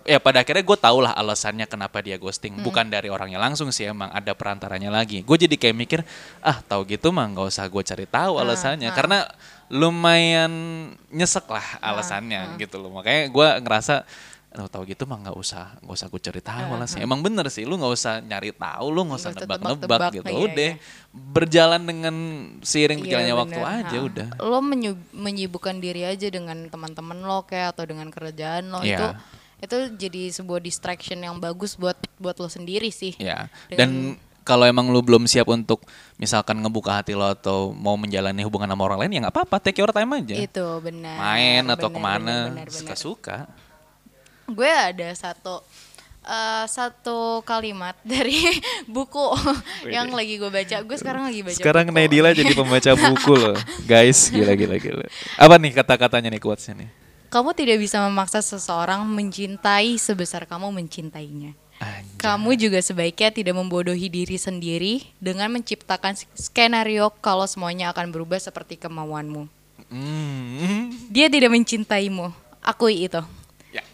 ya 0.02 0.18
pada 0.18 0.42
akhirnya 0.42 0.66
gue 0.66 0.78
tau 0.80 0.98
lah 0.98 1.14
alasannya 1.14 1.70
kenapa 1.70 2.02
dia 2.02 2.18
ghosting, 2.18 2.58
bukan 2.58 2.90
dari 2.90 3.06
orangnya 3.06 3.38
langsung 3.38 3.70
sih 3.70 3.86
emang 3.86 4.10
ada 4.10 4.34
perantaranya 4.34 4.90
lagi. 4.90 5.22
Gue 5.22 5.38
jadi 5.38 5.54
kayak 5.54 5.76
mikir 5.78 6.00
ah 6.42 6.58
tahu 6.58 6.90
gitu 6.90 7.14
mah 7.14 7.30
nggak 7.30 7.54
usah 7.54 7.70
gue 7.70 7.82
cari 7.86 8.06
tahu 8.10 8.34
alasannya 8.40 8.90
karena 8.90 9.30
lumayan 9.70 10.50
nyesek 11.14 11.46
lah 11.46 11.78
alasannya 11.78 12.58
gitu 12.58 12.82
loh. 12.82 12.90
Makanya 12.90 13.30
gue 13.30 13.48
ngerasa 13.62 14.02
Aduh, 14.50 14.66
tahu 14.66 14.82
gitu 14.82 15.06
mah 15.06 15.18
nggak 15.20 15.36
usah 15.36 15.78
nggak 15.78 15.94
usah 15.94 16.06
gue 16.06 16.20
cari 16.20 16.42
tahu 16.42 16.68
alasannya. 16.74 17.06
Emang 17.06 17.22
bener 17.22 17.46
sih, 17.46 17.62
lu 17.62 17.78
nggak 17.78 17.92
usah 17.92 18.18
nyari 18.18 18.50
tahu, 18.50 18.86
lu 18.88 19.06
nggak 19.06 19.20
usah 19.20 19.30
nebak-nebak 19.32 20.10
gitu. 20.12 20.26
iya, 20.26 20.42
Udah 20.42 20.70
iya. 20.70 20.74
berjalan 21.12 21.82
dengan 21.82 22.14
seiring 22.58 22.98
Iya, 22.98 23.04
berjalannya 23.04 23.36
waktu 23.36 23.58
bener. 23.58 23.78
aja 23.78 23.96
Ha. 23.96 24.04
udah. 24.04 24.28
lo 24.40 24.58
menyibukkan 25.12 25.78
diri 25.78 26.02
aja 26.02 26.26
dengan 26.26 26.66
teman-teman 26.66 27.18
lo 27.20 27.42
kayak 27.44 27.74
atau 27.74 27.84
dengan 27.84 28.10
kerjaan 28.10 28.68
lo 28.68 28.82
Iya. 28.82 28.96
itu 28.96 29.06
itu 29.60 29.76
jadi 30.00 30.22
sebuah 30.32 30.58
distraction 30.58 31.20
yang 31.20 31.36
bagus 31.36 31.76
buat 31.76 31.94
buat 32.16 32.34
lo 32.34 32.48
sendiri 32.48 32.90
sih 32.90 33.14
Ya. 33.16 33.46
Dengan- 33.66 33.78
Dan 33.78 33.90
kalau 34.40 34.64
emang 34.64 34.88
lu 34.88 34.98
belum 34.98 35.24
siap 35.24 35.46
untuk 35.46 35.86
misalkan 36.16 36.58
ngebuka 36.58 36.90
hati 36.96 37.12
lo 37.12 37.28
atau 37.28 37.70
mau 37.70 37.94
menjalani 37.94 38.40
hubungan 38.40 38.66
sama 38.66 38.82
orang 38.82 38.98
lain 39.00 39.14
ya 39.14 39.20
nggak 39.22 39.34
apa-apa 39.36 39.56
take 39.60 39.78
your 39.78 39.92
time 39.92 40.10
aja 40.10 40.34
Itu 40.34 40.80
benar. 40.80 41.14
main 41.14 41.62
atau 41.66 41.86
benar, 41.86 41.94
ke 41.94 42.00
mana 42.00 42.34
suka-suka 42.66 43.46
gue 44.52 44.70
ada 44.70 45.08
satu 45.14 45.62
eh, 46.26 46.64
satu 46.68 47.40
kalimat 47.46 47.96
dari 48.06 48.60
buku 48.84 49.34
yang 49.88 50.10
lagi 50.12 50.36
gue 50.36 50.50
baca. 50.50 50.76
Gue 50.84 50.96
sekarang 50.98 51.30
lagi 51.30 51.40
baca. 51.46 51.56
sekarang 51.56 51.86
buku. 51.90 51.96
Naidila 51.96 52.30
jadi 52.34 52.52
pembaca 52.52 52.90
buku 52.94 53.32
loh 53.34 53.56
guys 53.90 54.28
gila 54.28 54.52
gila 54.58 54.76
gila 54.76 55.06
apa 55.38 55.54
nih 55.56 55.72
kata-katanya 55.74 56.28
nih 56.30 56.42
quotesnya 56.42 56.86
nih 56.86 56.90
Kamu 57.30 57.54
tidak 57.54 57.78
bisa 57.78 58.02
memaksa 58.02 58.42
seseorang 58.42 59.06
mencintai 59.06 59.94
sebesar 60.02 60.50
kamu 60.50 60.74
mencintainya. 60.74 61.54
Anjay. 61.80 62.18
Kamu 62.20 62.58
juga 62.60 62.82
sebaiknya 62.84 63.32
tidak 63.32 63.54
membodohi 63.56 64.12
diri 64.12 64.36
sendiri 64.36 65.06
dengan 65.16 65.48
menciptakan 65.48 66.12
skenario 66.36 67.08
kalau 67.24 67.46
semuanya 67.48 67.94
akan 67.94 68.12
berubah 68.12 68.36
seperti 68.36 68.76
kemauanmu. 68.76 69.48
Hmm. 69.88 70.92
Dia 71.08 71.32
tidak 71.32 71.56
mencintaimu. 71.56 72.34
Akui 72.60 73.08
itu. 73.08 73.24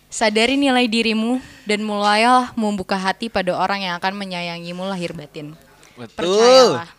Ya. 0.08 0.28
Sadari 0.30 0.54
nilai 0.54 0.86
dirimu 0.86 1.42
dan 1.66 1.82
mulailah 1.82 2.54
membuka 2.54 2.94
hati 2.94 3.26
pada 3.26 3.54
orang 3.54 3.84
yang 3.84 3.94
akan 3.98 4.14
menyayangimu 4.14 4.86
lahir 4.86 5.12
batin. 5.12 5.52
betul 5.96 6.14
Percayalah. 6.14 6.90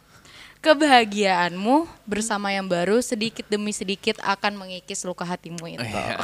Kebahagiaanmu 0.57 1.85
bersama 2.03 2.49
yang 2.49 2.65
baru 2.65 2.99
sedikit 2.99 3.45
demi 3.45 3.71
sedikit 3.71 4.17
akan 4.25 4.57
mengikis 4.57 5.05
luka 5.05 5.23
hatimu 5.23 5.63
itu. 5.69 5.85
Ya. 5.85 6.17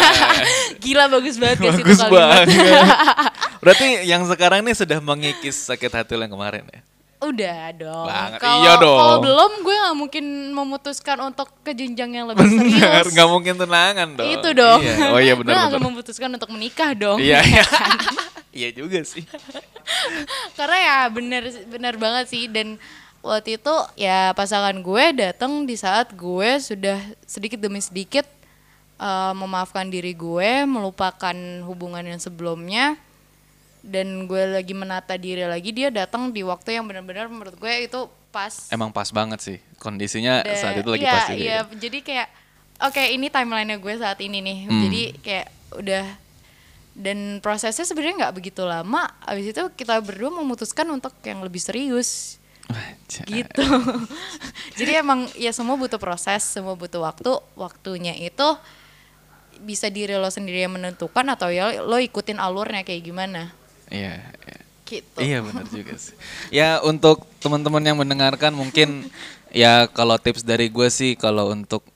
Gila 0.82 1.06
bagus 1.06 1.36
banget 1.36 1.62
itu 1.62 1.68
bagus 1.68 2.00
banget 2.00 2.48
berarti 3.62 4.08
yang 4.08 4.24
sekarang 4.24 4.64
nih 4.64 4.72
sudah 4.72 4.98
mengikis 5.04 5.68
sakit 5.68 5.92
hati 5.92 6.16
yang 6.16 6.32
kemarin 6.32 6.64
ya 6.72 6.80
Udah 7.20 7.60
dong. 7.76 8.06
Banget. 8.08 8.40
Kalau 8.40 8.64
Iya 8.64 8.72
dong. 8.80 8.96
kalau 8.98 9.16
belum 9.20 9.52
gue 9.60 9.76
nggak 9.76 9.96
mungkin 9.96 10.24
memutuskan 10.50 11.18
untuk 11.20 11.52
ke 11.60 11.70
jenjang 11.70 12.10
yang 12.10 12.26
lebih 12.26 12.42
Bener, 12.42 13.04
serius. 13.04 13.12
nggak 13.12 13.28
mungkin 13.28 13.54
tunangan 13.54 14.08
dong. 14.16 14.24
Itu 14.26 14.48
dong. 14.50 14.80
Iya. 14.80 14.94
Oh 15.12 15.20
iya 15.20 15.32
gue 15.32 15.40
benar 15.42 15.52
nggak 15.54 15.70
benar. 15.70 15.84
memutuskan 15.84 16.28
untuk 16.32 16.48
menikah 16.48 16.90
dong. 16.92 17.18
Iya 17.18 17.44
iya. 17.50 17.64
Iya 18.50 18.68
juga 18.74 19.04
sih. 19.04 19.22
Karena 20.52 20.78
ya 20.78 20.96
bener 21.06 21.42
bener 21.66 21.94
banget 21.94 22.24
sih 22.26 22.48
dan 22.48 22.80
waktu 23.20 23.60
itu 23.60 23.74
ya 23.94 24.32
pasangan 24.32 24.74
gue 24.74 25.04
datang 25.12 25.64
di 25.64 25.76
saat 25.76 26.10
gue 26.10 26.56
sudah 26.56 26.96
sedikit 27.24 27.60
demi 27.60 27.78
sedikit 27.78 28.24
eh, 28.96 29.32
memaafkan 29.32 29.86
diri 29.86 30.12
gue, 30.12 30.64
melupakan 30.64 31.36
hubungan 31.62 32.00
yang 32.02 32.16
sebelumnya 32.16 32.96
dan 33.80 34.28
gue 34.28 34.42
lagi 34.60 34.76
menata 34.76 35.16
diri 35.16 35.48
lagi 35.48 35.72
dia 35.72 35.88
datang 35.88 36.30
di 36.30 36.44
waktu 36.44 36.76
yang 36.76 36.84
benar-benar 36.84 37.32
menurut 37.32 37.56
gue 37.56 37.72
itu 37.88 38.00
pas 38.30 38.52
Emang 38.70 38.94
pas 38.94 39.08
banget 39.10 39.40
sih 39.42 39.58
kondisinya 39.80 40.44
saat 40.54 40.78
itu 40.78 40.90
lagi 40.92 41.02
iya, 41.02 41.12
pas 41.12 41.26
juga. 41.26 41.40
iya, 41.40 41.58
jadi 41.74 41.98
kayak 42.04 42.28
oke 42.80 43.02
ini 43.12 43.26
timelinenya 43.28 43.76
gue 43.78 43.94
saat 44.00 44.18
ini 44.24 44.38
nih. 44.40 44.58
Hmm. 44.66 44.82
Jadi 44.88 45.02
kayak 45.20 45.46
udah 45.76 46.06
dan 46.96 47.38
prosesnya 47.38 47.86
sebenarnya 47.86 48.28
nggak 48.28 48.34
begitu 48.36 48.62
lama. 48.64 49.06
Abis 49.24 49.52
itu 49.52 49.62
kita 49.76 50.00
berdua 50.00 50.32
memutuskan 50.32 50.88
untuk 50.90 51.12
yang 51.22 51.44
lebih 51.44 51.60
serius 51.60 52.40
gitu. 53.26 53.66
jadi 54.78 55.02
emang 55.02 55.26
ya 55.34 55.50
semua 55.50 55.74
butuh 55.74 55.98
proses, 55.98 56.46
semua 56.46 56.78
butuh 56.78 57.02
waktu. 57.02 57.30
Waktunya 57.58 58.14
itu 58.16 58.48
bisa 59.60 59.92
diri 59.92 60.16
lo 60.16 60.30
sendiri 60.32 60.64
yang 60.64 60.72
menentukan 60.72 61.26
atau 61.36 61.52
ya 61.52 61.84
lo 61.84 62.00
ikutin 62.00 62.40
alurnya 62.40 62.80
kayak 62.80 63.04
gimana 63.04 63.52
Iya. 63.90 64.22
iya. 64.22 64.58
gitu. 64.86 65.18
Iya 65.22 65.38
benar 65.44 65.66
juga 65.70 65.94
sih. 65.98 66.14
Ya 66.50 66.82
untuk 66.82 67.22
teman-teman 67.38 67.82
yang 67.82 67.98
mendengarkan 67.98 68.54
mungkin 68.54 69.06
ya 69.54 69.86
kalau 69.90 70.18
tips 70.18 70.42
dari 70.42 70.70
gue 70.70 70.88
sih 70.90 71.14
kalau 71.14 71.50
untuk 71.54 71.86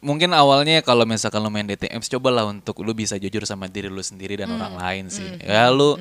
mungkin 0.00 0.32
awalnya 0.32 0.80
kalau 0.80 1.04
misalkan 1.04 1.44
lu 1.44 1.52
main 1.52 1.68
apps 1.68 2.08
cobalah 2.08 2.48
untuk 2.48 2.80
lu 2.80 2.96
bisa 2.96 3.20
jujur 3.20 3.44
sama 3.44 3.68
diri 3.68 3.92
lu 3.92 4.00
sendiri 4.00 4.34
dan 4.38 4.50
orang 4.50 4.74
lain 4.74 5.04
sih. 5.12 5.26
Ya 5.44 5.68
lu 5.70 5.94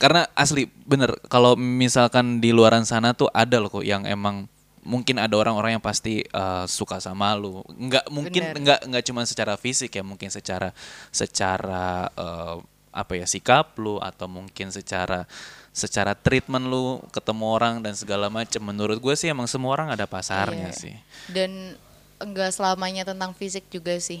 karena 0.00 0.24
asli 0.32 0.70
bener 0.88 1.18
kalau 1.28 1.52
misalkan 1.58 2.40
di 2.40 2.54
luaran 2.54 2.88
sana 2.88 3.12
tuh 3.12 3.28
ada 3.34 3.60
loh 3.60 3.68
kok 3.68 3.84
yang 3.84 4.08
emang 4.08 4.48
mungkin 4.82 5.22
ada 5.22 5.34
orang-orang 5.38 5.78
yang 5.78 5.84
pasti 5.84 6.26
eh, 6.26 6.64
suka 6.66 6.98
sama 6.98 7.34
lu. 7.38 7.62
Nggak 7.70 8.10
mungkin 8.10 8.42
Bener. 8.50 8.60
nggak 8.62 8.80
nggak 8.90 9.04
cuma 9.06 9.22
secara 9.24 9.54
fisik 9.54 9.94
ya, 9.94 10.02
mungkin 10.02 10.28
secara 10.28 10.74
secara 11.14 12.10
eh, 12.14 12.56
apa 12.92 13.16
ya 13.16 13.24
sikap 13.24 13.72
lu 13.80 13.96
atau 13.98 14.28
mungkin 14.28 14.68
secara 14.68 15.24
secara 15.72 16.12
treatment 16.12 16.68
lu 16.68 17.00
ketemu 17.08 17.44
orang 17.48 17.74
dan 17.80 17.96
segala 17.96 18.28
macam. 18.28 18.60
Menurut 18.60 19.00
gue 19.00 19.14
sih 19.16 19.32
emang 19.32 19.48
semua 19.48 19.72
orang 19.72 19.88
ada 19.88 20.04
pasarnya 20.04 20.68
Iya. 20.70 20.76
sih. 20.76 20.94
Dan 21.32 21.74
enggak 22.20 22.52
selamanya 22.52 23.08
tentang 23.08 23.32
fisik 23.32 23.66
juga 23.72 23.96
sih. 23.96 24.20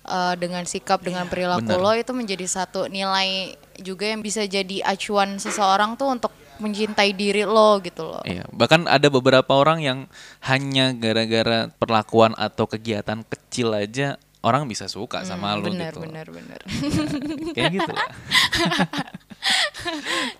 Eh, 0.00 0.34
dengan 0.40 0.64
sikap, 0.64 1.04
dengan 1.04 1.28
perilaku 1.28 1.68
bener. 1.68 1.76
lo 1.76 1.92
itu 1.92 2.10
menjadi 2.16 2.46
satu 2.48 2.88
nilai 2.88 3.52
juga 3.84 4.08
yang 4.08 4.24
bisa 4.24 4.42
jadi 4.48 4.80
acuan 4.80 5.36
seseorang 5.36 5.92
tuh 6.00 6.16
untuk 6.16 6.32
mencintai 6.56 7.12
diri 7.12 7.44
lo 7.44 7.76
gitu 7.84 8.08
loh. 8.08 8.24
Iya, 8.24 8.48
bahkan 8.48 8.88
ada 8.88 9.12
beberapa 9.12 9.52
orang 9.52 9.84
yang 9.84 9.98
hanya 10.40 10.96
gara-gara 10.96 11.68
perlakuan 11.76 12.32
atau 12.40 12.64
kegiatan 12.64 13.20
kecil 13.28 13.76
aja 13.76 14.16
orang 14.40 14.64
bisa 14.64 14.86
suka 14.86 15.20
sama 15.22 15.52
lu 15.54 15.68
bener, 15.68 15.90
gitu. 15.90 16.00
bener, 16.00 16.26
bener. 16.26 16.60
Kayak 17.56 17.70
gitu. 17.76 17.92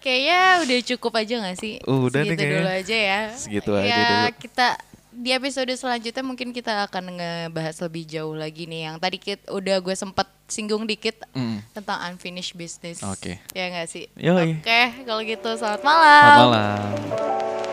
Kayaknya 0.00 0.40
udah 0.60 0.78
cukup 0.86 1.12
aja 1.16 1.34
gak 1.40 1.56
sih? 1.56 1.72
Udah 1.82 2.20
nih 2.20 2.26
Segitu 2.26 2.38
kayaknya. 2.38 2.58
dulu 2.58 2.70
aja 2.70 2.96
ya. 2.98 3.20
Segitu 3.32 3.70
ya, 3.70 3.80
aja 3.80 4.00
dulu. 4.00 4.28
kita 4.38 4.66
di 5.10 5.30
episode 5.30 5.70
selanjutnya 5.70 6.22
mungkin 6.22 6.48
kita 6.48 6.86
akan 6.86 7.04
ngebahas 7.12 7.76
lebih 7.82 8.02
jauh 8.06 8.32
lagi 8.32 8.64
nih 8.64 8.86
yang 8.86 8.96
tadi 8.96 9.18
kita 9.18 9.50
udah 9.50 9.76
gue 9.78 9.92
sempet 9.92 10.24
singgung 10.46 10.84
dikit 10.84 11.16
Mm. 11.30 11.60
tentang 11.72 11.98
unfinished 12.08 12.54
business. 12.54 13.02
Oke. 13.02 13.38
Ya 13.52 13.68
nggak 13.68 13.86
sih? 13.86 14.06
Oke, 14.10 14.80
kalau 15.04 15.20
gitu 15.20 15.48
selamat 15.52 15.82
malam. 15.82 16.16
Selamat 16.16 16.48
malam. 16.48 17.68